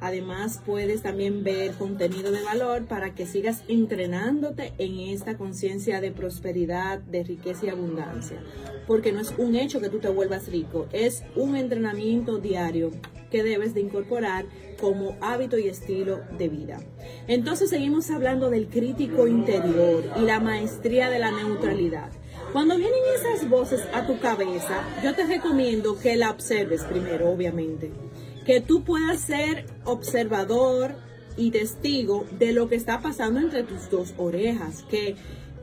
Además, 0.00 0.60
puedes 0.64 1.02
también 1.02 1.42
ver 1.42 1.72
contenido 1.72 2.30
de 2.30 2.42
valor 2.42 2.84
para 2.86 3.14
que 3.14 3.26
sigas 3.26 3.62
entrenándote 3.68 4.72
en 4.78 5.00
esta 5.00 5.36
conciencia 5.36 6.00
de 6.00 6.12
prosperidad, 6.12 6.98
de 6.98 7.24
riqueza 7.24 7.66
y 7.66 7.68
abundancia. 7.70 8.42
Porque 8.86 9.12
no 9.12 9.20
es 9.20 9.34
un 9.38 9.56
hecho 9.56 9.80
que 9.80 9.88
tú 9.88 9.98
te 9.98 10.08
vuelvas 10.08 10.48
rico, 10.48 10.86
es 10.92 11.24
un 11.34 11.56
entrenamiento 11.56 12.38
diario 12.38 12.90
que 13.30 13.42
debes 13.42 13.74
de 13.74 13.80
incorporar 13.80 14.46
como 14.80 15.16
hábito 15.20 15.58
y 15.58 15.68
estilo 15.68 16.20
de 16.38 16.48
vida. 16.48 16.80
Entonces 17.26 17.70
seguimos 17.70 18.10
hablando 18.10 18.50
del 18.50 18.68
crítico 18.68 19.26
interior 19.26 20.04
y 20.16 20.20
la 20.20 20.40
maestría 20.40 21.10
de 21.10 21.18
la 21.18 21.30
neutralidad. 21.30 22.10
Cuando 22.52 22.76
vienen 22.76 23.00
esas 23.16 23.48
voces 23.48 23.82
a 23.92 24.06
tu 24.06 24.20
cabeza, 24.20 24.82
yo 25.02 25.14
te 25.14 25.26
recomiendo 25.26 25.98
que 25.98 26.16
la 26.16 26.30
observes 26.30 26.84
primero, 26.84 27.30
obviamente 27.30 27.90
que 28.46 28.60
tú 28.60 28.84
puedas 28.84 29.20
ser 29.20 29.66
observador 29.84 30.94
y 31.36 31.50
testigo 31.50 32.24
de 32.38 32.52
lo 32.52 32.68
que 32.68 32.76
está 32.76 33.02
pasando 33.02 33.40
entre 33.40 33.64
tus 33.64 33.90
dos 33.90 34.14
orejas, 34.16 34.84
que 34.88 35.16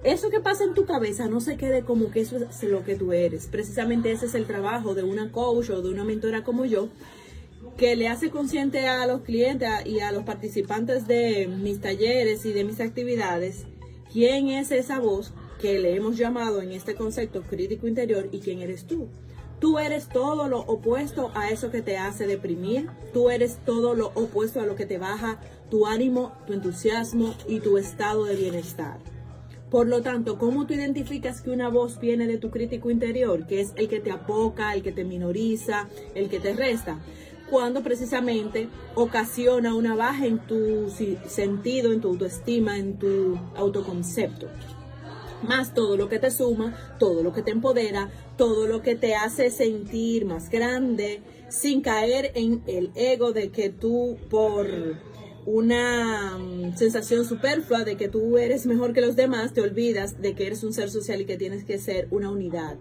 eso 0.04 0.30
que 0.30 0.42
pasa 0.42 0.66
en 0.66 0.74
tu 0.74 0.86
cabeza 0.86 1.28
no 1.28 1.40
se 1.40 1.56
quede 1.56 1.84
como 1.84 2.12
que 2.12 2.20
eso 2.20 2.38
es 2.38 2.64
lo 2.64 2.84
que 2.84 2.96
tú 2.96 3.14
eres. 3.14 3.48
Precisamente 3.48 4.12
ese 4.12 4.26
es 4.26 4.36
el 4.36 4.46
trabajo 4.46 4.96
de 4.96 5.04
una 5.04 5.32
coach 5.32 5.70
o 5.70 5.82
de 5.82 5.90
una 5.90 6.04
mentora 6.04 6.44
como 6.44 6.66
yo, 6.66 6.90
que 7.78 7.96
le 7.96 8.10
hace 8.10 8.30
consciente 8.30 8.86
a 8.86 9.08
los 9.08 9.22
clientes 9.22 9.70
y 9.86 10.02
a 10.02 10.12
los 10.12 10.24
participantes 10.24 11.08
de 11.08 11.48
mis 11.48 11.80
talleres 11.80 12.46
y 12.46 12.52
de 12.52 12.66
mis 12.66 12.82
actividades 12.82 13.66
quién 14.12 14.50
es 14.50 14.72
esa 14.72 15.00
voz 15.00 15.34
que 15.60 15.80
le 15.80 15.96
hemos 15.96 16.18
llamado 16.18 16.62
en 16.62 16.72
este 16.72 16.96
concepto 16.96 17.42
crítico 17.42 17.88
interior 17.88 18.28
y 18.32 18.40
quién 18.40 18.62
eres 18.62 18.86
tú. 18.86 19.08
Tú 19.64 19.80
eres 19.80 20.10
todo 20.10 20.50
lo 20.50 20.60
opuesto 20.60 21.32
a 21.36 21.50
eso 21.50 21.72
que 21.72 21.82
te 21.82 21.98
hace 21.98 22.28
deprimir. 22.28 22.90
Tú 23.14 23.30
eres 23.30 23.60
todo 23.66 23.94
lo 23.94 24.08
opuesto 24.08 24.60
a 24.60 24.66
lo 24.66 24.76
que 24.76 24.86
te 24.86 24.98
baja 24.98 25.40
tu 25.70 25.88
ánimo, 25.88 26.34
tu 26.46 26.52
entusiasmo 26.52 27.34
y 27.48 27.62
tu 27.62 27.78
estado 27.78 28.26
de 28.26 28.36
bienestar. 28.36 28.98
Por 29.72 29.88
lo 29.88 30.02
tanto, 30.02 30.38
¿cómo 30.38 30.68
tú 30.68 30.74
identificas 30.74 31.40
que 31.40 31.50
una 31.50 31.70
voz 31.70 31.98
viene 32.02 32.28
de 32.28 32.38
tu 32.38 32.52
crítico 32.52 32.92
interior, 32.92 33.48
que 33.48 33.62
es 33.62 33.72
el 33.78 33.88
que 33.88 34.02
te 34.02 34.12
apoca, 34.12 34.74
el 34.74 34.84
que 34.84 34.92
te 34.92 35.06
minoriza, 35.06 35.88
el 36.14 36.28
que 36.28 36.42
te 36.42 36.52
resta? 36.52 37.00
Cuando 37.50 37.84
precisamente 37.84 38.68
ocasiona 38.96 39.76
una 39.76 39.96
baja 39.96 40.26
en 40.26 40.40
tu 40.40 40.90
sentido, 40.90 41.94
en 41.94 42.02
tu 42.02 42.10
autoestima, 42.10 42.78
en 42.78 43.00
tu 43.00 43.40
autoconcepto 43.56 44.50
más 45.44 45.74
todo 45.74 45.98
lo 45.98 46.10
que 46.10 46.20
te 46.20 46.32
suma, 46.32 46.76
todo 47.00 47.24
lo 47.24 47.34
que 47.34 47.42
te 47.42 47.52
empodera, 47.52 48.10
todo 48.38 48.68
lo 48.68 48.82
que 48.82 48.96
te 48.96 49.16
hace 49.16 49.50
sentir 49.50 50.26
más 50.26 50.50
grande, 50.50 51.22
sin 51.50 51.82
caer 51.82 52.32
en 52.36 52.64
el 52.68 52.92
ego 52.96 53.32
de 53.32 53.50
que 53.52 53.70
tú 53.70 54.18
por 54.30 54.68
una 55.46 56.38
mm, 56.38 56.76
sensación 56.78 57.26
superflua 57.26 57.84
de 57.84 57.98
que 57.98 58.08
tú 58.08 58.38
eres 58.38 58.66
mejor 58.66 58.94
que 58.94 59.02
los 59.02 59.16
demás, 59.16 59.54
te 59.54 59.62
olvidas 59.62 60.22
de 60.22 60.36
que 60.36 60.48
eres 60.48 60.64
un 60.64 60.74
ser 60.74 60.90
social 60.90 61.22
y 61.22 61.26
que 61.26 61.38
tienes 61.38 61.64
que 61.64 61.78
ser 61.78 62.08
una 62.12 62.32
unidad. 62.32 62.78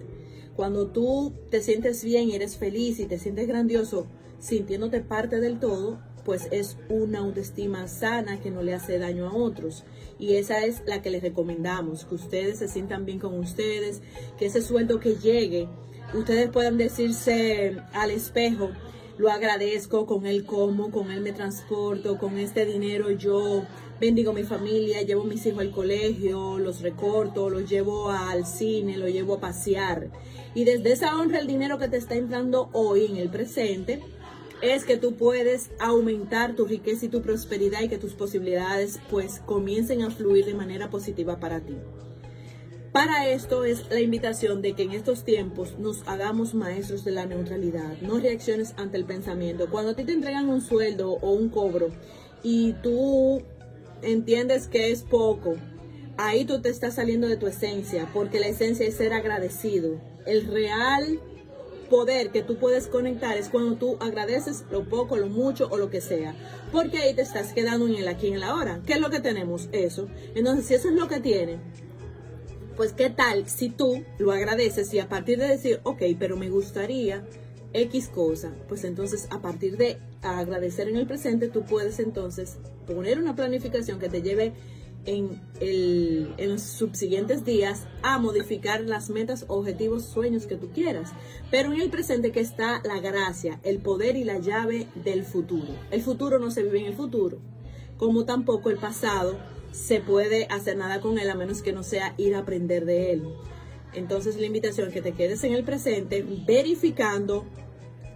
Cuando 0.54 0.88
tú 0.88 1.32
te 1.50 1.60
sientes 1.60 2.04
bien 2.04 2.28
y 2.28 2.34
eres 2.34 2.56
feliz 2.56 3.00
y 3.00 3.06
te 3.06 3.18
sientes 3.18 3.48
grandioso, 3.48 4.06
sintiéndote 4.38 5.00
parte 5.00 5.40
del 5.40 5.58
todo, 5.58 6.00
pues 6.24 6.48
es 6.50 6.76
una 6.88 7.20
autoestima 7.20 7.88
sana 7.88 8.40
que 8.40 8.50
no 8.50 8.62
le 8.62 8.74
hace 8.74 8.98
daño 8.98 9.28
a 9.28 9.34
otros. 9.34 9.84
Y 10.18 10.36
esa 10.36 10.64
es 10.64 10.82
la 10.86 11.02
que 11.02 11.10
les 11.10 11.22
recomendamos, 11.22 12.04
que 12.04 12.14
ustedes 12.14 12.58
se 12.58 12.68
sientan 12.68 13.04
bien 13.04 13.18
con 13.18 13.38
ustedes, 13.38 14.02
que 14.38 14.46
ese 14.46 14.62
sueldo 14.62 15.00
que 15.00 15.16
llegue, 15.16 15.68
ustedes 16.14 16.48
puedan 16.50 16.78
decirse 16.78 17.76
al 17.92 18.10
espejo, 18.10 18.70
lo 19.18 19.30
agradezco, 19.30 20.06
con 20.06 20.26
él 20.26 20.44
como, 20.44 20.90
con 20.90 21.10
él 21.10 21.20
me 21.20 21.32
transporto, 21.32 22.18
con 22.18 22.38
este 22.38 22.64
dinero 22.64 23.10
yo 23.10 23.62
bendigo 24.00 24.32
mi 24.32 24.42
familia, 24.42 25.02
llevo 25.02 25.22
a 25.22 25.26
mis 25.26 25.46
hijos 25.46 25.60
al 25.60 25.70
colegio, 25.70 26.58
los 26.58 26.80
recorto, 26.80 27.48
los 27.48 27.68
llevo 27.70 28.10
al 28.10 28.46
cine, 28.46 28.98
los 28.98 29.12
llevo 29.12 29.34
a 29.34 29.40
pasear. 29.40 30.10
Y 30.54 30.64
desde 30.64 30.92
esa 30.92 31.16
honra 31.16 31.38
el 31.38 31.46
dinero 31.46 31.78
que 31.78 31.88
te 31.88 31.98
está 31.98 32.16
entrando 32.16 32.68
hoy 32.72 33.06
en 33.06 33.16
el 33.16 33.28
presente, 33.30 34.00
es 34.62 34.84
que 34.84 34.96
tú 34.96 35.16
puedes 35.16 35.70
aumentar 35.80 36.54
tu 36.54 36.64
riqueza 36.64 37.06
y 37.06 37.08
tu 37.08 37.20
prosperidad 37.20 37.82
y 37.82 37.88
que 37.88 37.98
tus 37.98 38.14
posibilidades 38.14 39.00
pues 39.10 39.40
comiencen 39.44 40.02
a 40.02 40.10
fluir 40.10 40.46
de 40.46 40.54
manera 40.54 40.88
positiva 40.88 41.40
para 41.40 41.60
ti. 41.60 41.76
Para 42.92 43.28
esto 43.28 43.64
es 43.64 43.90
la 43.90 44.00
invitación 44.00 44.62
de 44.62 44.74
que 44.74 44.82
en 44.82 44.92
estos 44.92 45.24
tiempos 45.24 45.78
nos 45.78 46.06
hagamos 46.06 46.54
maestros 46.54 47.04
de 47.04 47.10
la 47.10 47.26
neutralidad, 47.26 48.00
no 48.02 48.18
reacciones 48.18 48.74
ante 48.76 48.98
el 48.98 49.04
pensamiento. 49.04 49.68
Cuando 49.70 49.92
a 49.92 49.96
ti 49.96 50.04
te 50.04 50.12
entregan 50.12 50.48
un 50.48 50.60
sueldo 50.60 51.12
o 51.12 51.32
un 51.32 51.48
cobro 51.48 51.88
y 52.42 52.74
tú 52.74 53.42
entiendes 54.02 54.68
que 54.68 54.92
es 54.92 55.02
poco, 55.02 55.56
ahí 56.18 56.44
tú 56.44 56.60
te 56.60 56.68
estás 56.68 56.94
saliendo 56.94 57.28
de 57.28 57.38
tu 57.38 57.46
esencia, 57.46 58.08
porque 58.12 58.38
la 58.38 58.48
esencia 58.48 58.86
es 58.86 58.94
ser 58.94 59.14
agradecido. 59.14 59.98
El 60.26 60.46
real 60.46 61.18
poder 61.92 62.30
que 62.30 62.42
tú 62.42 62.56
puedes 62.56 62.86
conectar 62.86 63.36
es 63.36 63.50
cuando 63.50 63.76
tú 63.76 63.98
agradeces 64.00 64.64
lo 64.70 64.88
poco, 64.88 65.18
lo 65.18 65.26
mucho 65.26 65.68
o 65.70 65.76
lo 65.76 65.90
que 65.90 66.00
sea. 66.00 66.34
Porque 66.72 66.96
ahí 66.96 67.12
te 67.12 67.20
estás 67.20 67.52
quedando 67.52 67.86
en 67.86 67.96
el 67.96 68.08
aquí 68.08 68.28
en 68.28 68.40
la 68.40 68.54
hora. 68.54 68.80
¿Qué 68.86 68.94
es 68.94 69.00
lo 69.02 69.10
que 69.10 69.20
tenemos? 69.20 69.68
Eso. 69.72 70.08
Entonces, 70.34 70.64
si 70.64 70.72
eso 70.72 70.88
es 70.88 70.94
lo 70.94 71.06
que 71.06 71.20
tiene, 71.20 71.58
pues 72.78 72.94
qué 72.94 73.10
tal 73.10 73.46
si 73.46 73.68
tú 73.68 74.06
lo 74.18 74.32
agradeces 74.32 74.94
y 74.94 75.00
a 75.00 75.10
partir 75.10 75.38
de 75.38 75.48
decir, 75.48 75.80
ok, 75.82 76.00
pero 76.18 76.38
me 76.38 76.48
gustaría 76.48 77.26
X 77.74 78.08
cosa, 78.08 78.54
pues 78.68 78.84
entonces 78.84 79.28
a 79.30 79.42
partir 79.42 79.76
de 79.76 79.98
agradecer 80.22 80.88
en 80.88 80.96
el 80.96 81.06
presente, 81.06 81.48
tú 81.48 81.62
puedes 81.62 81.98
entonces 81.98 82.56
poner 82.86 83.18
una 83.18 83.36
planificación 83.36 83.98
que 83.98 84.08
te 84.08 84.22
lleve 84.22 84.54
en, 85.04 85.40
el, 85.60 86.34
en 86.36 86.50
los 86.50 86.62
subsiguientes 86.62 87.44
días 87.44 87.86
a 88.02 88.18
modificar 88.18 88.80
las 88.82 89.10
metas, 89.10 89.44
objetivos, 89.48 90.04
sueños 90.04 90.46
que 90.46 90.56
tú 90.56 90.70
quieras. 90.70 91.12
Pero 91.50 91.72
en 91.72 91.80
el 91.80 91.90
presente 91.90 92.32
que 92.32 92.40
está 92.40 92.80
la 92.84 93.00
gracia, 93.00 93.60
el 93.62 93.78
poder 93.78 94.16
y 94.16 94.24
la 94.24 94.38
llave 94.38 94.86
del 94.94 95.24
futuro. 95.24 95.74
El 95.90 96.02
futuro 96.02 96.38
no 96.38 96.50
se 96.50 96.62
vive 96.62 96.80
en 96.80 96.86
el 96.86 96.94
futuro, 96.94 97.38
como 97.96 98.24
tampoco 98.24 98.70
el 98.70 98.78
pasado 98.78 99.38
se 99.72 100.00
puede 100.00 100.46
hacer 100.46 100.76
nada 100.76 101.00
con 101.00 101.18
él 101.18 101.30
a 101.30 101.34
menos 101.34 101.62
que 101.62 101.72
no 101.72 101.82
sea 101.82 102.14
ir 102.18 102.34
a 102.34 102.40
aprender 102.40 102.84
de 102.84 103.12
él. 103.12 103.22
Entonces 103.94 104.36
la 104.38 104.46
invitación 104.46 104.88
es 104.88 104.94
que 104.94 105.02
te 105.02 105.12
quedes 105.12 105.44
en 105.44 105.52
el 105.52 105.64
presente 105.64 106.24
verificando 106.46 107.46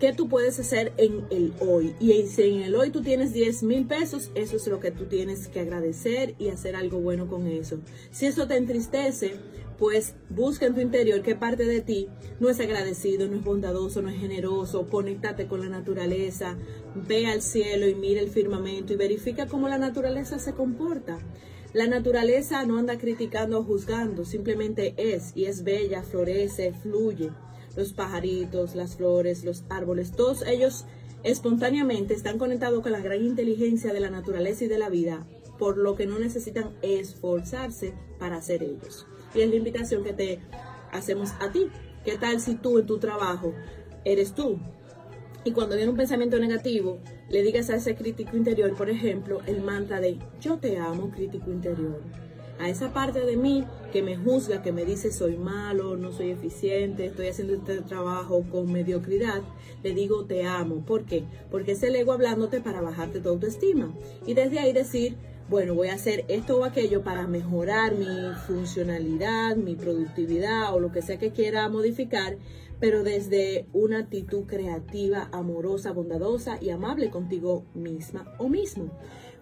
qué 0.00 0.12
tú 0.12 0.28
puedes 0.28 0.58
hacer 0.58 0.92
en 0.96 1.26
el 1.30 1.54
hoy. 1.60 1.94
Y 2.00 2.22
si 2.26 2.42
en 2.42 2.62
el 2.62 2.74
hoy 2.74 2.90
tú 2.90 3.02
tienes 3.02 3.32
10 3.32 3.62
mil 3.62 3.86
pesos, 3.86 4.30
eso 4.34 4.56
es 4.56 4.66
lo 4.66 4.80
que 4.80 4.90
tú 4.90 5.04
tienes 5.06 5.48
que 5.48 5.60
agradecer 5.60 6.34
y 6.38 6.48
hacer 6.48 6.76
algo 6.76 6.98
bueno 6.98 7.28
con 7.28 7.46
eso. 7.46 7.78
Si 8.10 8.26
eso 8.26 8.46
te 8.46 8.56
entristece, 8.56 9.34
pues 9.78 10.14
busca 10.30 10.66
en 10.66 10.74
tu 10.74 10.80
interior 10.80 11.22
qué 11.22 11.34
parte 11.34 11.64
de 11.64 11.80
ti 11.80 12.08
no 12.40 12.48
es 12.48 12.60
agradecido, 12.60 13.28
no 13.28 13.36
es 13.36 13.44
bondadoso, 13.44 14.02
no 14.02 14.08
es 14.08 14.18
generoso, 14.18 14.86
conéctate 14.88 15.46
con 15.46 15.60
la 15.60 15.68
naturaleza, 15.68 16.56
ve 16.94 17.26
al 17.26 17.42
cielo 17.42 17.88
y 17.88 17.94
mira 17.94 18.20
el 18.20 18.30
firmamento 18.30 18.92
y 18.92 18.96
verifica 18.96 19.46
cómo 19.46 19.68
la 19.68 19.78
naturaleza 19.78 20.38
se 20.38 20.52
comporta. 20.52 21.18
La 21.72 21.86
naturaleza 21.86 22.64
no 22.64 22.78
anda 22.78 22.96
criticando 22.96 23.58
o 23.58 23.64
juzgando, 23.64 24.24
simplemente 24.24 24.94
es 24.96 25.32
y 25.34 25.44
es 25.44 25.62
bella, 25.62 26.02
florece, 26.02 26.72
fluye 26.72 27.30
los 27.76 27.92
pajaritos, 27.92 28.74
las 28.74 28.96
flores, 28.96 29.44
los 29.44 29.64
árboles, 29.68 30.12
todos 30.12 30.42
ellos 30.46 30.86
espontáneamente 31.22 32.14
están 32.14 32.38
conectados 32.38 32.82
con 32.82 32.92
la 32.92 33.00
gran 33.00 33.22
inteligencia 33.22 33.92
de 33.92 34.00
la 34.00 34.10
naturaleza 34.10 34.64
y 34.64 34.68
de 34.68 34.78
la 34.78 34.88
vida 34.88 35.26
por 35.58 35.78
lo 35.78 35.96
que 35.96 36.06
no 36.06 36.18
necesitan 36.18 36.70
esforzarse 36.82 37.94
para 38.18 38.40
ser 38.42 38.62
ellos. 38.62 39.06
Y 39.34 39.40
es 39.40 39.50
la 39.50 39.56
invitación 39.56 40.04
que 40.04 40.12
te 40.12 40.40
hacemos 40.92 41.32
a 41.40 41.50
ti. 41.50 41.68
¿Qué 42.04 42.16
tal 42.16 42.40
si 42.40 42.54
tú 42.54 42.78
en 42.78 42.86
tu 42.86 42.98
trabajo 42.98 43.52
eres 44.04 44.34
tú? 44.34 44.58
Y 45.44 45.52
cuando 45.52 45.76
viene 45.76 45.90
un 45.90 45.96
pensamiento 45.96 46.38
negativo, 46.38 46.98
le 47.28 47.42
digas 47.42 47.70
a 47.70 47.76
ese 47.76 47.94
crítico 47.94 48.36
interior, 48.36 48.74
por 48.76 48.90
ejemplo, 48.90 49.40
el 49.46 49.62
mantra 49.62 50.00
de 50.00 50.18
yo 50.40 50.58
te 50.58 50.78
amo, 50.78 51.10
crítico 51.10 51.50
interior. 51.50 52.00
A 52.58 52.68
esa 52.68 52.92
parte 52.92 53.20
de 53.20 53.36
mí 53.36 53.64
que 53.92 54.02
me 54.02 54.16
juzga, 54.16 54.62
que 54.62 54.72
me 54.72 54.84
dice 54.84 55.12
soy 55.12 55.36
malo, 55.36 55.96
no 55.96 56.12
soy 56.12 56.30
eficiente, 56.30 57.06
estoy 57.06 57.28
haciendo 57.28 57.54
este 57.54 57.82
trabajo 57.82 58.44
con 58.50 58.72
mediocridad, 58.72 59.42
le 59.82 59.94
digo 59.94 60.24
te 60.24 60.44
amo. 60.44 60.84
¿Por 60.84 61.04
qué? 61.04 61.24
Porque 61.50 61.72
es 61.72 61.82
el 61.82 61.96
ego 61.96 62.12
hablándote 62.12 62.60
para 62.60 62.80
bajarte 62.80 63.20
tu 63.20 63.28
autoestima. 63.28 63.94
Y 64.26 64.34
desde 64.34 64.58
ahí 64.58 64.72
decir, 64.72 65.16
bueno, 65.48 65.74
voy 65.74 65.88
a 65.88 65.94
hacer 65.94 66.24
esto 66.28 66.58
o 66.58 66.64
aquello 66.64 67.02
para 67.02 67.26
mejorar 67.26 67.94
mi 67.94 68.06
funcionalidad, 68.46 69.56
mi 69.56 69.76
productividad 69.76 70.74
o 70.74 70.80
lo 70.80 70.90
que 70.92 71.02
sea 71.02 71.18
que 71.18 71.32
quiera 71.32 71.68
modificar 71.68 72.36
pero 72.80 73.02
desde 73.02 73.66
una 73.72 74.00
actitud 74.00 74.44
creativa, 74.44 75.28
amorosa, 75.32 75.92
bondadosa 75.92 76.58
y 76.60 76.70
amable 76.70 77.10
contigo 77.10 77.64
misma 77.74 78.34
o 78.38 78.48
mismo. 78.48 78.90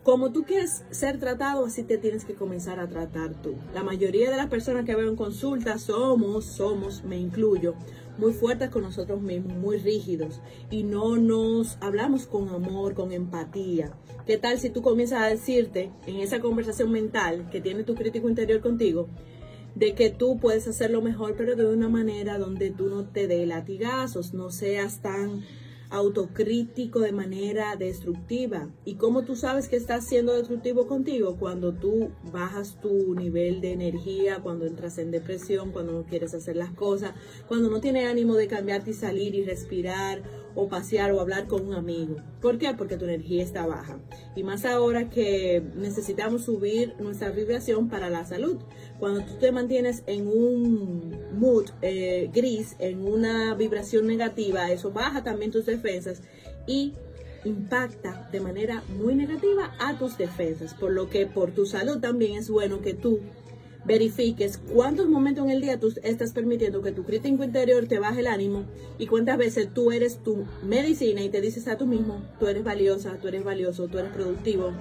Como 0.04 0.32
tú 0.32 0.44
quieres 0.44 0.84
ser 0.90 1.18
tratado, 1.18 1.64
así 1.64 1.82
te 1.82 1.96
tienes 1.96 2.26
que 2.26 2.34
comenzar 2.34 2.78
a 2.78 2.86
tratar 2.86 3.40
tú. 3.40 3.54
La 3.72 3.82
mayoría 3.82 4.30
de 4.30 4.36
las 4.36 4.50
personas 4.50 4.84
que 4.84 4.94
veo 4.94 5.08
en 5.08 5.16
consulta 5.16 5.78
somos, 5.78 6.44
somos, 6.44 7.02
me 7.04 7.18
incluyo, 7.18 7.74
muy 8.18 8.34
fuertes 8.34 8.68
con 8.68 8.82
nosotros 8.82 9.22
mismos, 9.22 9.56
muy 9.56 9.78
rígidos 9.78 10.42
y 10.70 10.82
no 10.82 11.16
nos 11.16 11.78
hablamos 11.80 12.26
con 12.26 12.50
amor, 12.50 12.92
con 12.92 13.12
empatía. 13.12 13.94
¿Qué 14.26 14.36
tal 14.36 14.58
si 14.58 14.68
tú 14.68 14.82
comienzas 14.82 15.22
a 15.22 15.26
decirte 15.26 15.90
en 16.06 16.16
esa 16.16 16.40
conversación 16.40 16.92
mental 16.92 17.48
que 17.50 17.62
tiene 17.62 17.82
tu 17.82 17.94
crítico 17.94 18.28
interior 18.28 18.60
contigo, 18.60 19.08
de 19.74 19.94
que 19.94 20.10
tú 20.10 20.38
puedes 20.38 20.68
hacerlo 20.68 21.00
mejor, 21.00 21.34
pero 21.34 21.56
de 21.56 21.66
una 21.66 21.88
manera 21.88 22.36
donde 22.36 22.70
tú 22.70 22.88
no 22.90 23.06
te 23.06 23.26
dé 23.26 23.46
latigazos, 23.46 24.34
no 24.34 24.50
seas 24.50 25.00
tan 25.00 25.42
autocrítico 25.94 26.98
de 26.98 27.12
manera 27.12 27.76
destructiva. 27.76 28.68
¿Y 28.84 28.96
cómo 28.96 29.24
tú 29.24 29.36
sabes 29.36 29.68
que 29.68 29.76
estás 29.76 30.04
siendo 30.04 30.34
destructivo 30.34 30.88
contigo? 30.88 31.36
Cuando 31.38 31.72
tú 31.72 32.10
bajas 32.32 32.80
tu 32.80 33.14
nivel 33.14 33.60
de 33.60 33.72
energía, 33.72 34.40
cuando 34.42 34.66
entras 34.66 34.98
en 34.98 35.12
depresión, 35.12 35.70
cuando 35.70 35.92
no 35.92 36.04
quieres 36.04 36.34
hacer 36.34 36.56
las 36.56 36.72
cosas, 36.72 37.12
cuando 37.46 37.70
no 37.70 37.80
tienes 37.80 38.10
ánimo 38.10 38.34
de 38.34 38.48
cambiarte 38.48 38.90
y 38.90 38.94
salir 38.94 39.36
y 39.36 39.44
respirar 39.44 40.22
o 40.54 40.68
pasear 40.68 41.12
o 41.12 41.20
hablar 41.20 41.46
con 41.46 41.66
un 41.66 41.74
amigo. 41.74 42.16
¿Por 42.40 42.58
qué? 42.58 42.72
Porque 42.74 42.96
tu 42.96 43.04
energía 43.04 43.42
está 43.42 43.66
baja. 43.66 43.98
Y 44.36 44.42
más 44.42 44.64
ahora 44.64 45.10
que 45.10 45.62
necesitamos 45.76 46.44
subir 46.44 46.94
nuestra 46.98 47.30
vibración 47.30 47.88
para 47.88 48.10
la 48.10 48.24
salud. 48.24 48.58
Cuando 48.98 49.24
tú 49.24 49.34
te 49.34 49.52
mantienes 49.52 50.02
en 50.06 50.26
un 50.26 51.16
mood 51.38 51.70
eh, 51.82 52.30
gris, 52.32 52.76
en 52.78 53.06
una 53.06 53.54
vibración 53.54 54.06
negativa, 54.06 54.70
eso 54.70 54.90
baja 54.92 55.22
también 55.22 55.50
tus 55.50 55.66
defensas 55.66 56.22
y 56.66 56.94
impacta 57.44 58.28
de 58.32 58.40
manera 58.40 58.82
muy 58.98 59.14
negativa 59.14 59.74
a 59.78 59.98
tus 59.98 60.16
defensas. 60.16 60.74
Por 60.74 60.92
lo 60.92 61.10
que 61.10 61.26
por 61.26 61.52
tu 61.52 61.66
salud 61.66 62.00
también 62.00 62.38
es 62.38 62.48
bueno 62.48 62.80
que 62.80 62.94
tú 62.94 63.20
verifiques 63.84 64.58
cuántos 64.72 65.08
momentos 65.08 65.44
en 65.44 65.50
el 65.50 65.60
día 65.60 65.78
tú 65.78 65.92
estás 66.02 66.32
permitiendo 66.32 66.82
que 66.82 66.92
tu 66.92 67.04
crítico 67.04 67.44
interior 67.44 67.86
te 67.86 67.98
baje 67.98 68.20
el 68.20 68.26
ánimo 68.26 68.64
y 68.98 69.06
cuántas 69.06 69.38
veces 69.38 69.72
tú 69.72 69.92
eres 69.92 70.18
tu 70.18 70.44
medicina 70.62 71.22
y 71.22 71.28
te 71.28 71.40
dices 71.40 71.68
a 71.68 71.76
tú 71.76 71.86
mismo, 71.86 72.22
tú 72.38 72.46
eres 72.46 72.64
valiosa, 72.64 73.18
tú 73.20 73.28
eres 73.28 73.44
valioso, 73.44 73.88
tú 73.88 73.98
eres 73.98 74.12
productivo, 74.12 74.72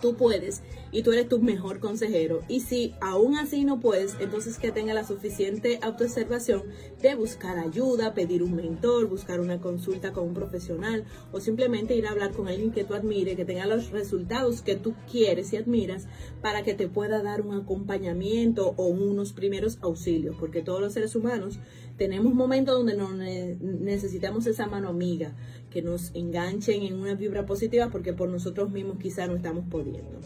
tú 0.00 0.14
puedes 0.14 0.62
y 0.92 1.02
tú 1.02 1.12
eres 1.12 1.28
tu 1.28 1.40
mejor 1.40 1.80
consejero. 1.80 2.42
Y 2.48 2.60
si 2.60 2.94
aún 3.00 3.36
así 3.36 3.64
no 3.64 3.80
puedes, 3.80 4.16
entonces 4.20 4.58
que 4.58 4.72
tenga 4.72 4.94
la 4.94 5.04
suficiente 5.04 5.78
autoobservación 5.82 6.62
de 7.02 7.14
buscar 7.14 7.58
ayuda, 7.58 8.14
pedir 8.14 8.42
un 8.42 8.54
mentor, 8.54 9.06
buscar 9.06 9.40
una 9.40 9.60
consulta 9.60 10.12
con 10.12 10.28
un 10.28 10.34
profesional 10.34 11.04
o 11.32 11.40
simplemente 11.40 11.96
ir 11.96 12.06
a 12.06 12.10
hablar 12.10 12.32
con 12.32 12.48
alguien 12.48 12.72
que 12.72 12.84
tú 12.84 12.94
admire, 12.94 13.36
que 13.36 13.44
tenga 13.44 13.66
los 13.66 13.90
resultados 13.90 14.62
que 14.62 14.76
tú 14.76 14.94
quieres 15.10 15.52
y 15.52 15.56
admiras 15.56 16.06
para 16.40 16.62
que 16.62 16.74
te 16.74 16.88
pueda 16.88 17.22
dar 17.22 17.42
un 17.42 17.54
acompañamiento 17.54 18.74
o 18.76 18.86
unos 18.86 19.32
primeros 19.32 19.78
auxilios, 19.82 20.36
porque 20.38 20.62
todos 20.62 20.80
los 20.80 20.92
seres 20.92 21.14
humanos 21.14 21.58
tenemos 21.96 22.34
momentos 22.34 22.74
donde 22.74 22.94
no 22.94 23.12
necesitamos 23.14 24.46
esa 24.46 24.66
mano 24.66 24.88
amiga, 24.88 25.34
que 25.76 25.82
nos 25.82 26.10
enganchen 26.14 26.84
en 26.84 26.94
una 26.94 27.14
vibra 27.16 27.44
positiva 27.44 27.90
porque 27.90 28.14
por 28.14 28.30
nosotros 28.30 28.70
mismos 28.70 28.96
quizá 28.98 29.26
no 29.26 29.36
estamos 29.36 29.66
pudiendo. 29.68 30.20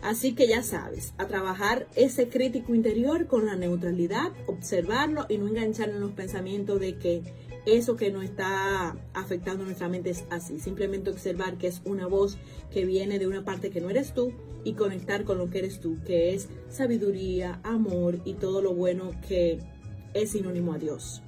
Así 0.00 0.34
que 0.34 0.48
ya 0.48 0.62
sabes, 0.62 1.12
a 1.18 1.26
trabajar 1.26 1.86
ese 1.94 2.30
crítico 2.30 2.74
interior 2.74 3.26
con 3.26 3.44
la 3.44 3.54
neutralidad, 3.54 4.32
observarlo 4.46 5.26
y 5.28 5.36
no 5.36 5.46
enganchar 5.46 5.90
en 5.90 6.00
los 6.00 6.12
pensamientos 6.12 6.80
de 6.80 6.96
que 6.96 7.22
eso 7.66 7.96
que 7.96 8.10
nos 8.10 8.24
está 8.24 8.96
afectando 9.12 9.66
nuestra 9.66 9.90
mente 9.90 10.08
es 10.08 10.24
así. 10.30 10.58
Simplemente 10.58 11.10
observar 11.10 11.58
que 11.58 11.66
es 11.66 11.82
una 11.84 12.06
voz 12.06 12.38
que 12.72 12.86
viene 12.86 13.18
de 13.18 13.26
una 13.26 13.44
parte 13.44 13.68
que 13.68 13.82
no 13.82 13.90
eres 13.90 14.14
tú 14.14 14.32
y 14.64 14.72
conectar 14.72 15.24
con 15.24 15.36
lo 15.36 15.50
que 15.50 15.58
eres 15.58 15.80
tú, 15.80 15.98
que 16.06 16.32
es 16.32 16.48
sabiduría, 16.70 17.60
amor 17.62 18.20
y 18.24 18.32
todo 18.32 18.62
lo 18.62 18.72
bueno 18.72 19.10
que 19.28 19.58
es 20.14 20.30
sinónimo 20.30 20.72
a 20.72 20.78
Dios. 20.78 21.20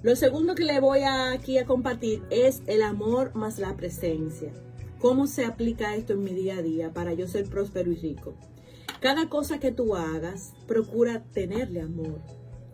Lo 0.00 0.14
segundo 0.14 0.54
que 0.54 0.64
le 0.64 0.78
voy 0.78 1.00
aquí 1.02 1.58
a 1.58 1.66
compartir 1.66 2.22
es 2.30 2.62
el 2.68 2.82
amor 2.82 3.34
más 3.34 3.58
la 3.58 3.76
presencia. 3.76 4.52
¿Cómo 5.00 5.26
se 5.26 5.44
aplica 5.44 5.96
esto 5.96 6.12
en 6.12 6.22
mi 6.22 6.32
día 6.34 6.58
a 6.58 6.62
día 6.62 6.92
para 6.92 7.14
yo 7.14 7.26
ser 7.26 7.48
próspero 7.48 7.90
y 7.90 7.96
rico? 7.96 8.34
Cada 9.00 9.28
cosa 9.28 9.58
que 9.58 9.72
tú 9.72 9.96
hagas, 9.96 10.54
procura 10.68 11.24
tenerle 11.32 11.80
amor. 11.80 12.20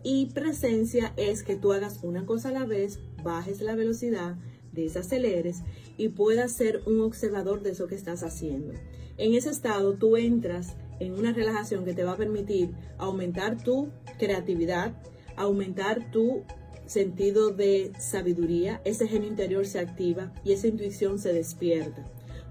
Y 0.03 0.27
presencia 0.27 1.13
es 1.17 1.41
que 1.41 1.55
tú 1.55 1.73
hagas 1.73 1.99
una 2.03 2.27
cosa 2.27 2.49
a 2.49 2.51
la 2.51 2.65
vez, 2.67 2.99
bajes 3.23 3.59
la 3.59 3.73
velocidad, 3.73 4.35
desaceleres 4.71 5.63
y 5.97 6.09
puedas 6.09 6.51
ser 6.51 6.83
un 6.85 7.01
observador 7.01 7.63
de 7.63 7.71
eso 7.71 7.87
que 7.87 7.95
estás 7.95 8.21
haciendo. 8.21 8.73
En 9.17 9.33
ese 9.33 9.49
estado 9.49 9.95
tú 9.95 10.15
entras 10.15 10.75
en 10.99 11.13
una 11.13 11.33
relajación 11.33 11.85
que 11.85 11.95
te 11.95 12.03
va 12.03 12.11
a 12.11 12.17
permitir 12.17 12.75
aumentar 12.99 13.63
tu 13.63 13.89
creatividad, 14.19 14.93
aumentar 15.37 16.11
tu 16.11 16.43
sentido 16.85 17.51
de 17.51 17.91
sabiduría, 17.99 18.81
ese 18.85 19.07
genio 19.07 19.27
interior 19.27 19.65
se 19.65 19.79
activa 19.79 20.31
y 20.43 20.53
esa 20.53 20.67
intuición 20.67 21.19
se 21.19 21.33
despierta. 21.33 22.05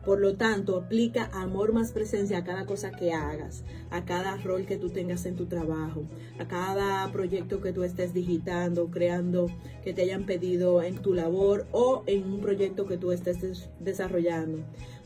Por 0.05 0.21
lo 0.21 0.37
tanto, 0.37 0.77
aplica 0.77 1.31
amor 1.33 1.73
más 1.73 1.93
presencia 1.93 2.39
a 2.39 2.45
cada 2.45 2.67
cosa 2.67 2.91
que 2.91 3.13
hagas, 3.13 3.65
a 3.91 4.05
cada 4.05 4.37
rol 4.37 4.67
que 4.67 4.77
tú 4.77 4.91
tengas 4.91 5.25
en 5.25 5.35
tu 5.35 5.47
trabajo, 5.47 6.03
a 6.39 6.47
cada 6.47 7.11
proyecto 7.11 7.63
que 7.63 7.73
tú 7.73 7.85
estés 7.85 8.13
digitando, 8.13 8.91
creando, 8.91 9.47
que 9.83 9.95
te 9.95 10.03
hayan 10.03 10.27
pedido 10.27 10.83
en 10.83 10.97
tu 10.97 11.15
labor 11.15 11.67
o 11.73 12.05
en 12.07 12.25
un 12.25 12.41
proyecto 12.41 12.87
que 12.87 12.99
tú 12.99 13.13
estés 13.13 13.71
desarrollando, 13.81 14.59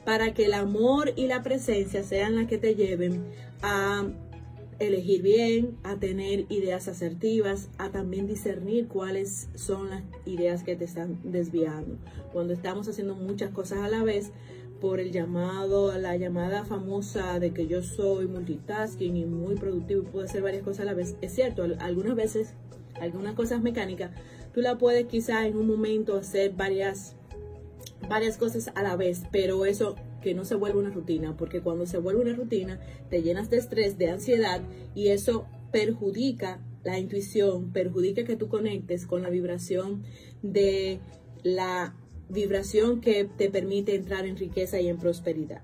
para 0.04 0.34
que 0.34 0.46
el 0.46 0.54
amor 0.54 1.12
y 1.14 1.28
la 1.28 1.44
presencia 1.44 2.02
sean 2.02 2.34
las 2.34 2.48
que 2.48 2.58
te 2.58 2.74
lleven 2.74 3.24
a 3.62 4.04
elegir 4.78 5.22
bien, 5.22 5.76
a 5.82 5.96
tener 5.96 6.46
ideas 6.50 6.88
asertivas, 6.88 7.68
a 7.78 7.90
también 7.90 8.26
discernir 8.26 8.86
cuáles 8.86 9.48
son 9.54 9.90
las 9.90 10.02
ideas 10.24 10.62
que 10.62 10.76
te 10.76 10.84
están 10.84 11.18
desviando. 11.24 11.96
Cuando 12.32 12.52
estamos 12.52 12.88
haciendo 12.88 13.14
muchas 13.14 13.50
cosas 13.50 13.78
a 13.78 13.88
la 13.88 14.04
vez, 14.04 14.30
por 14.80 15.00
el 15.00 15.10
llamado, 15.10 15.96
la 15.98 16.16
llamada 16.16 16.64
famosa 16.64 17.38
de 17.40 17.52
que 17.52 17.66
yo 17.66 17.82
soy 17.82 18.26
multitasking 18.26 19.16
y 19.16 19.24
muy 19.24 19.56
productivo 19.56 20.02
y 20.02 20.06
puedo 20.06 20.24
hacer 20.24 20.42
varias 20.42 20.62
cosas 20.62 20.80
a 20.80 20.84
la 20.84 20.94
vez, 20.94 21.16
es 21.20 21.34
cierto, 21.34 21.66
algunas 21.80 22.14
veces, 22.14 22.54
algunas 23.00 23.34
cosas 23.34 23.60
mecánicas, 23.60 24.12
tú 24.54 24.60
la 24.60 24.78
puedes 24.78 25.06
quizá 25.06 25.46
en 25.46 25.56
un 25.56 25.66
momento 25.66 26.16
hacer 26.16 26.52
varias, 26.52 27.16
varias 28.08 28.36
cosas 28.36 28.70
a 28.74 28.82
la 28.82 28.96
vez, 28.96 29.22
pero 29.32 29.66
eso 29.66 29.96
que 30.22 30.34
no 30.34 30.44
se 30.44 30.54
vuelve 30.54 30.78
una 30.78 30.90
rutina, 30.90 31.36
porque 31.36 31.60
cuando 31.60 31.86
se 31.86 31.98
vuelve 31.98 32.22
una 32.22 32.34
rutina 32.34 32.80
te 33.10 33.22
llenas 33.22 33.50
de 33.50 33.58
estrés, 33.58 33.98
de 33.98 34.10
ansiedad 34.10 34.62
y 34.94 35.08
eso 35.08 35.46
perjudica 35.72 36.60
la 36.84 36.98
intuición, 36.98 37.72
perjudica 37.72 38.24
que 38.24 38.36
tú 38.36 38.48
conectes 38.48 39.06
con 39.06 39.22
la 39.22 39.30
vibración 39.30 40.02
de 40.42 41.00
la 41.42 41.94
vibración 42.28 43.00
que 43.00 43.24
te 43.24 43.50
permite 43.50 43.94
entrar 43.94 44.26
en 44.26 44.36
riqueza 44.36 44.80
y 44.80 44.88
en 44.88 44.98
prosperidad. 44.98 45.62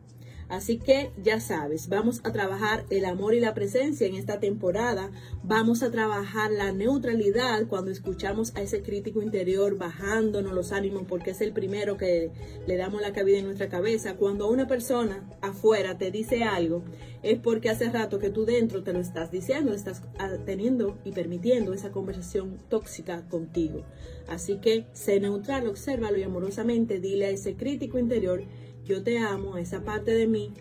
Así 0.48 0.78
que 0.78 1.10
ya 1.22 1.40
sabes, 1.40 1.88
vamos 1.88 2.20
a 2.24 2.32
trabajar 2.32 2.84
el 2.90 3.04
amor 3.04 3.34
y 3.34 3.40
la 3.40 3.54
presencia 3.54 4.06
en 4.06 4.14
esta 4.14 4.40
temporada. 4.40 5.10
Vamos 5.42 5.82
a 5.82 5.90
trabajar 5.90 6.50
la 6.50 6.72
neutralidad 6.72 7.66
cuando 7.66 7.90
escuchamos 7.90 8.54
a 8.54 8.62
ese 8.62 8.82
crítico 8.82 9.22
interior 9.22 9.78
bajándonos 9.78 10.52
los 10.52 10.72
ánimos 10.72 11.04
porque 11.08 11.30
es 11.30 11.40
el 11.40 11.52
primero 11.52 11.96
que 11.96 12.30
le 12.66 12.76
damos 12.76 13.00
la 13.00 13.12
cabida 13.12 13.38
en 13.38 13.46
nuestra 13.46 13.68
cabeza. 13.68 14.16
Cuando 14.16 14.48
una 14.48 14.66
persona 14.66 15.28
afuera 15.40 15.96
te 15.98 16.10
dice 16.10 16.44
algo, 16.44 16.84
es 17.22 17.38
porque 17.38 17.70
hace 17.70 17.88
rato 17.88 18.18
que 18.18 18.30
tú 18.30 18.44
dentro 18.44 18.82
te 18.82 18.92
lo 18.92 19.00
estás 19.00 19.30
diciendo, 19.30 19.72
estás 19.72 20.02
ah, 20.18 20.36
teniendo 20.44 20.98
y 21.04 21.12
permitiendo 21.12 21.72
esa 21.72 21.90
conversación 21.90 22.58
tóxica 22.68 23.26
contigo. 23.28 23.82
Así 24.28 24.58
que 24.58 24.86
sé 24.92 25.20
neutral, 25.20 25.66
obsérvalo 25.66 26.18
y 26.18 26.22
amorosamente 26.22 27.00
dile 27.00 27.26
a 27.26 27.30
ese 27.30 27.54
crítico 27.56 27.98
interior 27.98 28.44
yo 28.84 29.02
te 29.02 29.18
amo, 29.18 29.56
esa 29.56 29.82
parte 29.82 30.12
de 30.12 30.26
mí, 30.26 30.52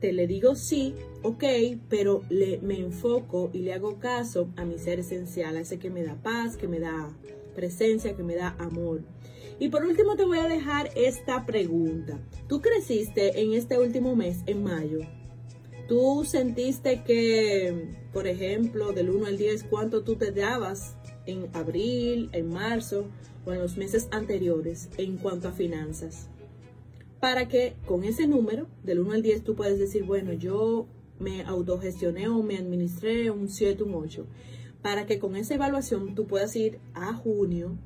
te 0.00 0.12
le 0.12 0.26
digo 0.26 0.54
sí, 0.56 0.94
ok, 1.22 1.44
pero 1.88 2.22
le, 2.30 2.58
me 2.62 2.78
enfoco 2.78 3.50
y 3.52 3.60
le 3.60 3.74
hago 3.74 3.98
caso 3.98 4.48
a 4.56 4.64
mi 4.64 4.78
ser 4.78 5.00
esencial, 5.00 5.56
a 5.56 5.60
ese 5.60 5.78
que 5.78 5.90
me 5.90 6.02
da 6.02 6.16
paz, 6.22 6.56
que 6.56 6.68
me 6.68 6.80
da 6.80 7.10
presencia, 7.54 8.16
que 8.16 8.22
me 8.22 8.34
da 8.34 8.56
amor. 8.58 9.02
Y 9.58 9.68
por 9.68 9.84
último 9.84 10.16
te 10.16 10.24
voy 10.24 10.38
a 10.38 10.48
dejar 10.48 10.90
esta 10.96 11.44
pregunta. 11.44 12.18
Tú 12.48 12.62
creciste 12.62 13.42
en 13.42 13.52
este 13.52 13.78
último 13.78 14.16
mes, 14.16 14.38
en 14.46 14.64
mayo. 14.64 15.00
Tú 15.86 16.24
sentiste 16.24 17.02
que, 17.04 17.94
por 18.12 18.26
ejemplo, 18.26 18.92
del 18.92 19.10
1 19.10 19.26
al 19.26 19.36
10, 19.36 19.64
¿cuánto 19.64 20.02
tú 20.02 20.16
te 20.16 20.30
dabas 20.30 20.96
en 21.26 21.50
abril, 21.52 22.30
en 22.32 22.48
marzo 22.48 23.08
o 23.44 23.52
en 23.52 23.58
los 23.58 23.76
meses 23.76 24.08
anteriores 24.12 24.88
en 24.96 25.18
cuanto 25.18 25.48
a 25.48 25.52
finanzas? 25.52 26.28
Para 27.20 27.48
que 27.48 27.74
con 27.86 28.04
ese 28.04 28.26
número, 28.26 28.66
del 28.82 29.00
1 29.00 29.12
al 29.12 29.22
10, 29.22 29.44
tú 29.44 29.54
puedes 29.54 29.78
decir, 29.78 30.04
bueno, 30.04 30.32
yo 30.32 30.86
me 31.18 31.42
autogestioné 31.42 32.28
o 32.28 32.42
me 32.42 32.56
administré 32.56 33.30
un 33.30 33.48
7, 33.48 33.82
un 33.82 33.94
8. 33.94 34.26
Para 34.82 35.04
que 35.04 35.18
con 35.18 35.36
esa 35.36 35.54
evaluación 35.54 36.14
tú 36.14 36.26
puedas 36.26 36.56
ir 36.56 36.78
a 36.94 37.12
junio 37.12 37.76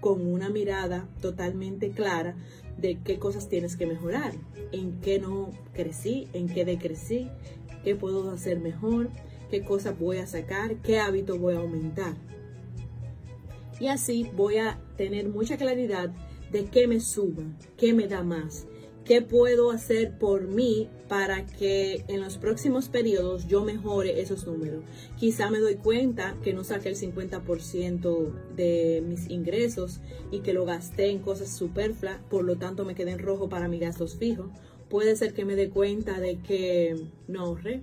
con 0.00 0.26
una 0.26 0.50
mirada 0.50 1.08
totalmente 1.22 1.90
clara 1.90 2.36
de 2.76 2.98
qué 3.02 3.18
cosas 3.18 3.48
tienes 3.48 3.76
que 3.76 3.86
mejorar, 3.86 4.34
en 4.72 5.00
qué 5.00 5.18
no 5.18 5.50
crecí, 5.72 6.28
en 6.34 6.48
qué 6.48 6.64
decrecí, 6.64 7.28
qué 7.84 7.94
puedo 7.94 8.30
hacer 8.30 8.60
mejor, 8.60 9.08
qué 9.50 9.62
cosas 9.64 9.98
voy 9.98 10.18
a 10.18 10.26
sacar, 10.26 10.76
qué 10.82 10.98
hábito 10.98 11.38
voy 11.38 11.54
a 11.54 11.60
aumentar. 11.60 12.14
Y 13.80 13.86
así 13.86 14.28
voy 14.36 14.58
a 14.58 14.80
tener 14.96 15.28
mucha 15.28 15.56
claridad 15.56 16.12
de 16.50 16.66
qué 16.66 16.86
me 16.86 17.00
suma, 17.00 17.56
qué 17.78 17.94
me 17.94 18.06
da 18.06 18.22
más, 18.22 18.66
¿Qué 19.04 19.20
puedo 19.20 19.72
hacer 19.72 20.16
por 20.16 20.46
mí 20.46 20.88
para 21.08 21.44
que 21.44 22.04
en 22.06 22.20
los 22.20 22.38
próximos 22.38 22.88
periodos 22.88 23.48
yo 23.48 23.64
mejore 23.64 24.20
esos 24.20 24.46
números? 24.46 24.84
Quizá 25.18 25.50
me 25.50 25.58
doy 25.58 25.74
cuenta 25.74 26.36
que 26.44 26.52
no 26.52 26.62
saqué 26.62 26.90
el 26.90 26.96
50% 26.96 28.32
de 28.54 29.02
mis 29.04 29.28
ingresos 29.28 30.00
y 30.30 30.40
que 30.40 30.52
lo 30.52 30.64
gasté 30.64 31.10
en 31.10 31.18
cosas 31.18 31.50
superfluas, 31.56 32.20
por 32.30 32.44
lo 32.44 32.58
tanto 32.58 32.84
me 32.84 32.94
quedé 32.94 33.10
en 33.10 33.18
rojo 33.18 33.48
para 33.48 33.66
mis 33.66 33.80
gastos 33.80 34.16
fijos. 34.16 34.50
Puede 34.88 35.16
ser 35.16 35.34
que 35.34 35.44
me 35.44 35.56
dé 35.56 35.68
cuenta 35.68 36.20
de 36.20 36.38
que 36.38 36.94
no 37.26 37.40
ahorré 37.40 37.82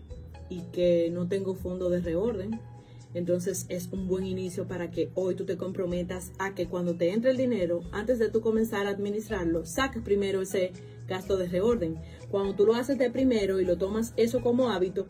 y 0.50 0.62
que 0.72 1.10
no 1.12 1.28
tengo 1.28 1.54
fondo 1.54 1.90
de 1.90 2.00
reorden. 2.00 2.62
Entonces 3.14 3.66
es 3.68 3.90
un 3.92 4.08
buen 4.08 4.26
inicio 4.26 4.68
para 4.68 4.90
que 4.90 5.10
hoy 5.16 5.36
tú 5.36 5.44
te 5.44 5.58
comprometas 5.58 6.32
a 6.38 6.54
que 6.54 6.68
cuando 6.68 6.96
te 6.96 7.12
entre 7.12 7.32
el 7.32 7.38
dinero, 7.38 7.82
antes 7.92 8.20
de 8.20 8.30
tú 8.30 8.40
comenzar 8.40 8.86
a 8.86 8.92
administrarlo, 8.92 9.66
saques 9.66 10.04
primero 10.04 10.42
ese 10.42 10.72
gasto 11.10 11.36
de 11.36 11.48
reorden. 11.48 11.98
Cuando 12.32 12.56
tú 12.56 12.65
lo 12.65 12.76
haces 12.76 12.98
de 12.98 13.10
primero 13.10 13.60
y 13.60 13.65
lo 13.65 13.78
tomas 13.78 14.13
eso 14.15 14.41
como 14.41 14.69
hábito, 14.69 15.08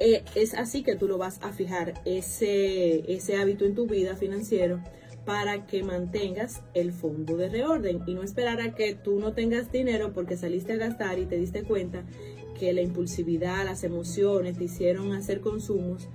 eh, 0.00 0.24
es 0.34 0.54
así 0.54 0.82
que 0.82 0.96
tú 0.96 1.06
lo 1.06 1.18
vas 1.18 1.38
a 1.42 1.52
fijar 1.52 1.94
ese, 2.04 3.12
ese 3.12 3.36
hábito 3.36 3.64
en 3.64 3.74
tu 3.74 3.86
vida 3.86 4.16
financiero 4.16 4.80
para 5.24 5.66
que 5.66 5.84
mantengas 5.84 6.62
el 6.74 6.92
fondo 6.92 7.36
de 7.36 7.48
reorden 7.48 8.02
y 8.06 8.14
no 8.14 8.24
esperar 8.24 8.60
a 8.60 8.74
que 8.74 8.94
tú 8.94 9.20
no 9.20 9.34
tengas 9.34 9.70
dinero 9.70 10.12
porque 10.12 10.36
saliste 10.36 10.72
a 10.72 10.76
gastar 10.76 11.20
y 11.20 11.26
te 11.26 11.36
diste 11.36 11.62
cuenta 11.62 12.02
que 12.58 12.72
la 12.72 12.80
impulsividad, 12.80 13.64
las 13.64 13.84
emociones 13.84 14.58
te 14.58 14.64
hicieron 14.64 15.12
hacer 15.12 15.40
consumos 15.40 16.08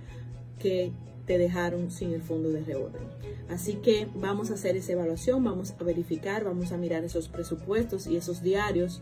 que 0.60 0.92
te 1.26 1.38
dejaron 1.38 1.92
sin 1.92 2.14
el 2.14 2.22
fondo 2.22 2.50
de 2.50 2.64
reorden. 2.64 3.02
Así 3.50 3.76
que 3.76 4.08
vamos 4.16 4.52
a 4.52 4.56
hacer 4.56 4.76
esa 4.76 4.94
evaluación, 4.94 5.44
vamos 5.44 5.74
a 5.80 5.84
verificar, 5.84 6.44
vamos 6.44 6.72
a 6.72 6.78
mirar 6.78 7.04
esos 7.04 7.30
presupuestos 7.30 8.08
y 8.08 8.18
esos 8.18 8.42
diarios 8.42 9.02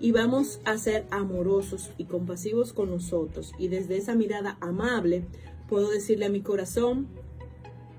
y 0.00 0.12
vamos 0.12 0.60
a 0.64 0.76
ser 0.76 1.06
amorosos 1.10 1.90
y 1.96 2.04
compasivos 2.04 2.72
con 2.72 2.90
nosotros. 2.90 3.52
Y 3.58 3.68
desde 3.68 3.96
esa 3.96 4.14
mirada 4.14 4.58
amable 4.60 5.24
puedo 5.68 5.90
decirle 5.90 6.26
a 6.26 6.30
mi 6.30 6.40
corazón 6.40 7.06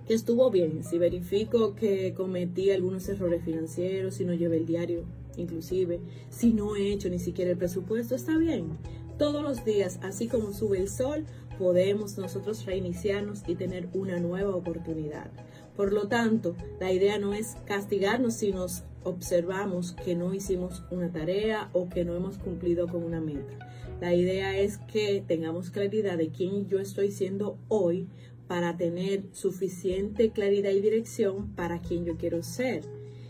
que 0.08 0.14
estuvo 0.14 0.50
bien. 0.52 0.84
Si 0.84 0.98
verifico 0.98 1.76
que 1.76 2.14
cometí 2.14 2.72
algunos 2.72 3.08
errores 3.10 3.44
financieros, 3.44 4.16
si 4.16 4.26
no 4.26 4.34
llevé 4.34 4.58
el 4.58 4.66
diario, 4.66 5.04
inclusive, 5.38 6.00
si 6.30 6.54
no 6.54 6.76
he 6.76 6.92
hecho 6.92 7.10
ni 7.10 7.20
siquiera 7.20 7.52
el 7.52 7.58
presupuesto, 7.58 8.16
está 8.16 8.38
bien. 8.38 8.78
Todos 9.18 9.42
los 9.42 9.66
días, 9.66 10.00
así 10.04 10.28
como 10.28 10.54
sube 10.54 10.80
el 10.80 10.90
sol, 10.90 11.26
podemos 11.58 12.18
nosotros 12.18 12.66
reiniciarnos 12.66 13.42
y 13.48 13.56
tener 13.56 13.90
una 13.94 14.20
nueva 14.20 14.56
oportunidad. 14.56 15.32
Por 15.78 15.94
lo 15.94 16.08
tanto, 16.08 16.56
la 16.80 16.92
idea 16.92 17.20
no 17.20 17.36
es 17.36 17.56
castigarnos 17.66 18.34
si 18.34 18.52
nos 18.52 18.84
observamos 19.04 19.94
que 19.94 20.16
no 20.16 20.34
hicimos 20.34 20.84
una 20.90 21.12
tarea 21.12 21.70
o 21.72 21.88
que 21.88 22.04
no 22.04 22.16
hemos 22.16 22.40
cumplido 22.40 22.88
con 22.88 23.04
una 23.04 23.22
meta. 23.22 23.60
La 24.02 24.16
idea 24.16 24.58
es 24.58 24.80
que 24.80 25.24
tengamos 25.26 25.70
claridad 25.70 26.18
de 26.18 26.30
quién 26.30 26.68
yo 26.68 26.80
estoy 26.80 27.12
siendo 27.12 27.60
hoy 27.68 28.08
para 28.48 28.76
tener 28.76 29.26
suficiente 29.34 30.32
claridad 30.32 30.72
y 30.72 30.82
dirección 30.82 31.54
para 31.56 31.80
quién 31.80 32.06
yo 32.06 32.18
quiero 32.18 32.42
ser. 32.42 32.82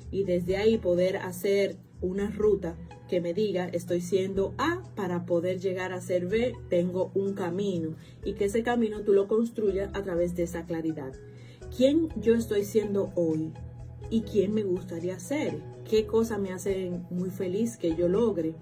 Y 0.10 0.24
desde 0.24 0.56
ahí 0.56 0.78
poder 0.78 1.18
hacer 1.18 1.76
una 2.00 2.32
ruta 2.32 2.78
que 3.10 3.20
me 3.20 3.34
diga 3.34 3.68
estoy 3.68 4.00
siendo 4.00 4.54
A 4.58 4.84
para 4.96 5.26
poder 5.26 5.60
llegar 5.60 5.92
a 5.92 6.00
ser 6.00 6.28
B, 6.28 6.54
tengo 6.70 7.12
un 7.14 7.34
camino 7.34 7.96
y 8.24 8.34
que 8.34 8.46
ese 8.46 8.64
camino 8.64 9.02
tú 9.02 9.12
lo 9.12 9.28
construyas 9.28 9.90
a 9.94 10.02
través 10.02 10.34
de 10.36 10.44
esa 10.44 10.66
claridad. 10.66 11.14
¿Quién 11.76 12.10
yo 12.22 12.34
estoy 12.36 12.64
siendo 12.64 13.12
hoy? 13.16 13.54
¿Y 14.10 14.22
quién 14.22 14.54
me 14.54 14.64
gustaría 14.64 15.20
ser? 15.20 15.62
¿Qué 15.90 16.06
cosa 16.06 16.38
me 16.38 16.54
hace 16.54 16.92
muy 17.10 17.30
feliz 17.30 17.78
que 17.78 17.96
yo 17.96 18.08
logre? 18.08 18.56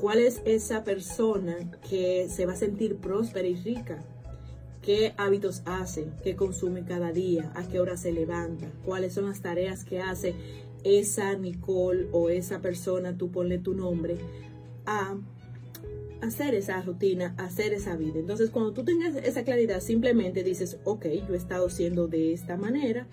¿Cuál 0.00 0.18
es 0.18 0.42
esa 0.44 0.84
persona 0.84 1.70
que 1.88 2.28
se 2.28 2.46
va 2.46 2.52
a 2.52 2.56
sentir 2.56 2.96
próspera 2.96 3.48
y 3.48 3.56
rica? 3.56 4.02
¿Qué 4.82 5.12
hábitos 5.18 5.62
hace? 5.66 6.06
¿Qué 6.22 6.36
consume 6.36 6.84
cada 6.84 7.12
día? 7.12 7.52
¿A 7.54 7.66
qué 7.68 7.80
hora 7.80 7.96
se 7.96 8.12
levanta? 8.12 8.70
¿Cuáles 8.84 9.12
son 9.14 9.26
las 9.26 9.42
tareas 9.42 9.84
que 9.84 10.00
hace 10.00 10.34
esa 10.84 11.34
Nicole 11.34 12.08
o 12.12 12.30
esa 12.30 12.60
persona, 12.60 13.16
tú 13.16 13.30
ponle 13.30 13.58
tu 13.58 13.74
nombre, 13.74 14.16
a 14.86 15.16
hacer 16.22 16.54
esa 16.54 16.80
rutina, 16.82 17.34
hacer 17.38 17.72
esa 17.72 17.96
vida. 17.96 18.18
Entonces, 18.18 18.50
cuando 18.50 18.72
tú 18.72 18.84
tengas 18.84 19.14
esa 19.16 19.44
claridad, 19.44 19.80
simplemente 19.80 20.42
dices, 20.42 20.78
ok, 20.84 21.06
yo 21.28 21.34
he 21.34 21.36
estado 21.36 21.68
siendo 21.70 22.08
de 22.08 22.32
esta 22.32 22.56
manera 22.56 23.06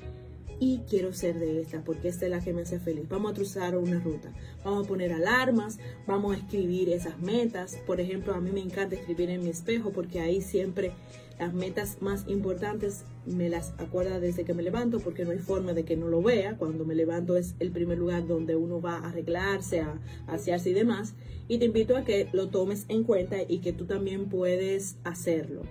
y 0.59 0.79
quiero 0.89 1.13
ser 1.13 1.39
de 1.39 1.61
esta 1.61 1.83
porque 1.83 2.07
esta 2.07 2.25
es 2.25 2.31
la 2.31 2.41
que 2.41 2.53
me 2.53 2.63
hace 2.63 2.79
feliz. 2.79 3.07
Vamos 3.09 3.31
a 3.31 3.35
cruzar 3.35 3.77
una 3.77 3.99
ruta, 3.99 4.31
vamos 4.63 4.85
a 4.85 4.87
poner 4.87 5.13
alarmas, 5.13 5.79
vamos 6.05 6.35
a 6.35 6.39
escribir 6.39 6.89
esas 6.89 7.19
metas. 7.19 7.77
Por 7.85 7.99
ejemplo, 7.99 8.33
a 8.33 8.41
mí 8.41 8.51
me 8.51 8.61
encanta 8.61 8.95
escribir 8.95 9.29
en 9.29 9.43
mi 9.43 9.49
espejo 9.49 9.91
porque 9.91 10.19
ahí 10.19 10.41
siempre 10.41 10.91
las 11.39 11.53
metas 11.53 12.01
más 12.01 12.27
importantes 12.27 13.03
me 13.27 13.49
las 13.49 13.73
acuerda 13.77 14.19
desde 14.19 14.43
que 14.43 14.55
me 14.55 14.63
levanto 14.63 14.99
porque 14.99 15.23
no 15.23 15.31
hay 15.31 15.37
forma 15.37 15.73
de 15.73 15.85
que 15.85 15.95
no 15.95 16.07
lo 16.07 16.21
vea. 16.21 16.57
Cuando 16.57 16.85
me 16.85 16.95
levanto 16.95 17.37
es 17.37 17.55
el 17.59 17.71
primer 17.71 17.99
lugar 17.99 18.25
donde 18.25 18.55
uno 18.55 18.81
va 18.81 18.97
a 18.97 19.09
arreglarse, 19.09 19.81
a 19.81 19.99
asearse 20.25 20.71
y 20.71 20.73
demás. 20.73 21.13
Y 21.47 21.59
te 21.59 21.65
invito 21.65 21.95
a 21.95 22.03
que 22.03 22.29
lo 22.33 22.49
tomes 22.49 22.85
en 22.89 23.03
cuenta 23.03 23.37
y 23.47 23.59
que 23.59 23.73
tú 23.73 23.85
también 23.85 24.29
puedes 24.29 24.97
hacerlo. 25.03 25.61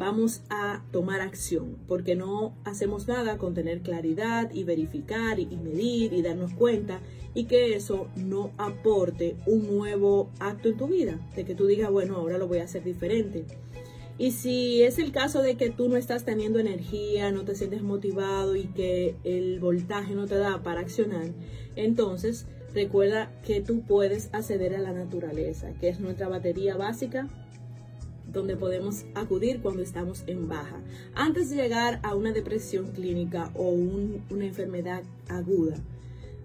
Vamos 0.00 0.40
a 0.48 0.82
tomar 0.92 1.20
acción 1.20 1.76
porque 1.86 2.16
no 2.16 2.56
hacemos 2.64 3.06
nada 3.06 3.36
con 3.36 3.52
tener 3.52 3.82
claridad 3.82 4.50
y 4.50 4.64
verificar 4.64 5.38
y, 5.38 5.44
medir 5.44 6.14
y 6.14 6.22
darnos 6.22 6.54
cuenta 6.54 7.02
y 7.34 7.44
que 7.44 7.74
eso 7.74 8.08
no 8.16 8.50
aporte 8.56 9.36
un 9.44 9.66
nuevo 9.66 10.30
acto 10.40 10.70
en 10.70 10.78
tu 10.78 10.88
vida, 10.88 11.20
de 11.36 11.44
que 11.44 11.54
tú 11.54 11.66
digas, 11.66 11.90
bueno, 11.90 12.16
ahora 12.16 12.38
lo 12.38 12.48
voy 12.48 12.60
a 12.60 12.64
hacer 12.64 12.82
diferente. 12.82 13.44
Y 14.16 14.30
si 14.30 14.82
es 14.82 14.98
el 14.98 15.12
caso 15.12 15.42
de 15.42 15.58
que 15.58 15.68
tú 15.68 15.90
no 15.90 15.98
estás 15.98 16.24
teniendo 16.24 16.58
energía, 16.58 17.30
no 17.30 17.44
te 17.44 17.54
sientes 17.54 17.82
motivado 17.82 18.56
y 18.56 18.68
que 18.68 19.16
el 19.22 19.60
voltaje 19.60 20.14
no 20.14 20.26
te 20.26 20.38
da 20.38 20.62
para 20.62 20.80
accionar, 20.80 21.28
entonces 21.76 22.46
recuerda 22.72 23.38
que 23.44 23.60
tú 23.60 23.82
puedes 23.82 24.30
acceder 24.32 24.74
a 24.74 24.80
la 24.80 24.94
naturaleza, 24.94 25.74
que 25.78 25.90
es 25.90 26.00
nuestra 26.00 26.26
batería 26.26 26.78
básica 26.78 27.28
donde 28.32 28.56
podemos 28.56 29.04
acudir 29.14 29.60
cuando 29.60 29.82
estamos 29.82 30.24
en 30.26 30.48
baja. 30.48 30.80
Antes 31.14 31.50
de 31.50 31.56
llegar 31.56 32.00
a 32.02 32.14
una 32.14 32.32
depresión 32.32 32.92
clínica 32.92 33.50
o 33.54 33.70
una 33.70 34.44
enfermedad 34.44 35.02
aguda, 35.28 35.76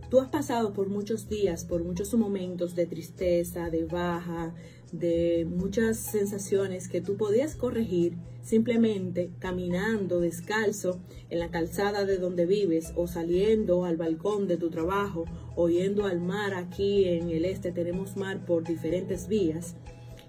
tú 0.09 0.19
has 0.19 0.29
pasado 0.29 0.73
por 0.73 0.89
muchos 0.89 1.29
días, 1.29 1.65
por 1.65 1.83
muchos 1.83 2.13
momentos 2.13 2.75
de 2.75 2.85
tristeza, 2.85 3.69
de 3.69 3.85
baja, 3.85 4.53
de 4.91 5.47
muchas 5.49 5.97
sensaciones 5.97 6.87
que 6.87 7.01
tú 7.01 7.17
podías 7.17 7.55
corregir 7.55 8.13
simplemente 8.45 9.31
caminando 9.39 10.19
descalzo 10.19 10.99
en 11.29 11.39
la 11.39 11.49
calzada 11.49 12.05
de 12.05 12.17
donde 12.17 12.45
vives 12.45 12.93
o 12.95 13.07
saliendo 13.07 13.85
al 13.85 13.97
balcón 13.97 14.47
de 14.47 14.57
tu 14.57 14.69
trabajo 14.69 15.25
o 15.55 15.67
yendo 15.67 16.05
al 16.05 16.19
mar 16.21 16.53
aquí 16.53 17.05
en 17.05 17.29
el 17.29 17.43
este 17.43 17.71
tenemos 17.71 18.15
mar 18.15 18.45
por 18.45 18.63
diferentes 18.63 19.27
vías 19.27 19.75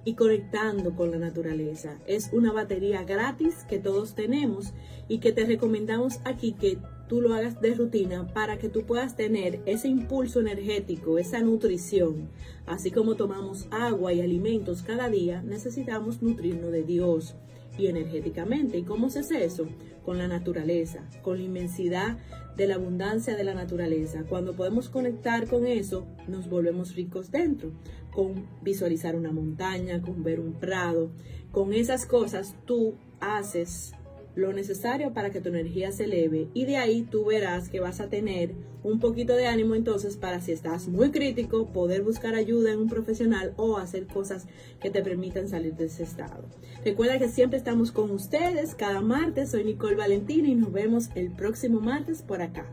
y 0.07 0.15
conectando 0.15 0.95
con 0.95 1.11
la 1.11 1.19
naturaleza. 1.19 1.99
Es 2.07 2.31
una 2.33 2.53
batería 2.53 3.03
gratis 3.03 3.65
que 3.69 3.81
todos 3.81 4.15
tenemos 4.15 4.73
y 5.09 5.19
que 5.19 5.33
te 5.33 5.45
recomendamos 5.45 6.21
aquí 6.25 6.53
que 6.53 6.79
tú 7.09 7.21
lo 7.21 7.35
hagas 7.35 7.61
de 7.61 7.75
rutina 7.75 8.33
para 8.33 8.57
que 8.57 8.69
tú 8.69 8.87
puedas 8.87 9.17
tener 9.17 9.61
ese 9.67 9.89
impulso 9.89 10.39
energético, 10.39 11.19
esa 11.19 11.41
nutrición. 11.41 12.29
Así 12.67 12.93
como 12.93 13.17
tomamos 13.17 13.67
agua 13.73 14.13
y 14.13 14.21
alimentos 14.21 14.83
cada 14.83 15.09
día, 15.11 15.43
necesitamos 15.43 16.23
nutrirnos 16.23 16.71
de 16.71 16.85
Dios 16.85 17.35
y 17.79 17.87
energéticamente. 17.87 18.79
¿Y 18.79 18.83
cómo 18.83 19.11
se 19.11 19.21
hace 19.21 19.45
eso? 19.45 19.67
Con 20.05 20.19
la 20.19 20.29
naturaleza, 20.29 21.09
con 21.23 21.39
la 21.39 21.45
inmensidad 21.45 22.19
de 22.57 22.67
la 22.67 22.77
abundancia 22.77 23.37
de 23.37 23.45
la 23.45 23.55
naturaleza. 23.55 24.25
Cuando 24.29 24.55
podemos 24.55 24.89
conectar 24.89 25.47
con 25.47 25.67
eso, 25.67 26.07
nos 26.27 26.49
volvemos 26.49 26.95
ricos 26.95 27.31
dentro, 27.31 27.73
con 28.11 28.47
visualizar 28.63 29.15
una 29.15 29.33
montaña, 29.33 30.01
con 30.01 30.23
ver 30.23 30.41
un 30.41 30.55
prado. 30.55 31.11
Con 31.53 31.73
esas 31.73 32.07
cosas 32.07 32.55
tú 32.65 32.95
haces 33.21 33.93
lo 34.37 34.53
necesario 34.53 35.13
para 35.13 35.31
que 35.31 35.41
tu 35.41 35.49
energía 35.49 35.91
se 35.91 36.05
eleve 36.05 36.49
y 36.55 36.67
de 36.67 36.77
ahí 36.77 37.03
tú 37.03 37.25
verás 37.25 37.69
que 37.69 37.81
vas 37.81 38.01
a 38.01 38.09
tener 38.09 38.55
un 38.83 39.01
poquito 39.01 39.35
de 39.35 39.47
ánimo 39.47 39.75
entonces 39.75 40.17
para 40.17 40.41
si 40.41 40.53
estás 40.53 40.87
muy 40.89 41.11
crítico 41.11 41.67
poder 41.73 42.03
buscar 42.03 42.35
ayuda 42.35 42.73
en 42.73 42.81
un 42.81 42.89
profesional 42.89 43.55
o 43.57 43.79
hacer 43.79 44.07
cosas 44.07 44.47
que 44.81 44.91
te 44.91 45.03
permitan 45.03 45.49
salir 45.49 45.75
de 45.75 45.87
ese 45.87 46.05
estado. 46.05 46.45
Recuerda 46.85 47.19
que 47.19 47.29
siempre 47.29 47.59
estamos 47.59 47.91
con 47.91 48.11
ustedes 48.11 48.75
cada 48.75 49.01
martes. 49.01 49.51
Soy 49.51 49.65
Nicole 49.65 49.97
Valentina 49.97 50.49
y 50.49 50.55
nos 50.55 50.71
vemos 50.71 51.09
el 51.15 51.33
próximo 51.33 51.81
martes 51.81 52.23
por 52.23 52.43
acá. 52.43 52.67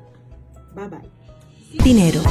Bye 0.76 0.90
bye. 0.90 1.84
Dinero 1.84 2.22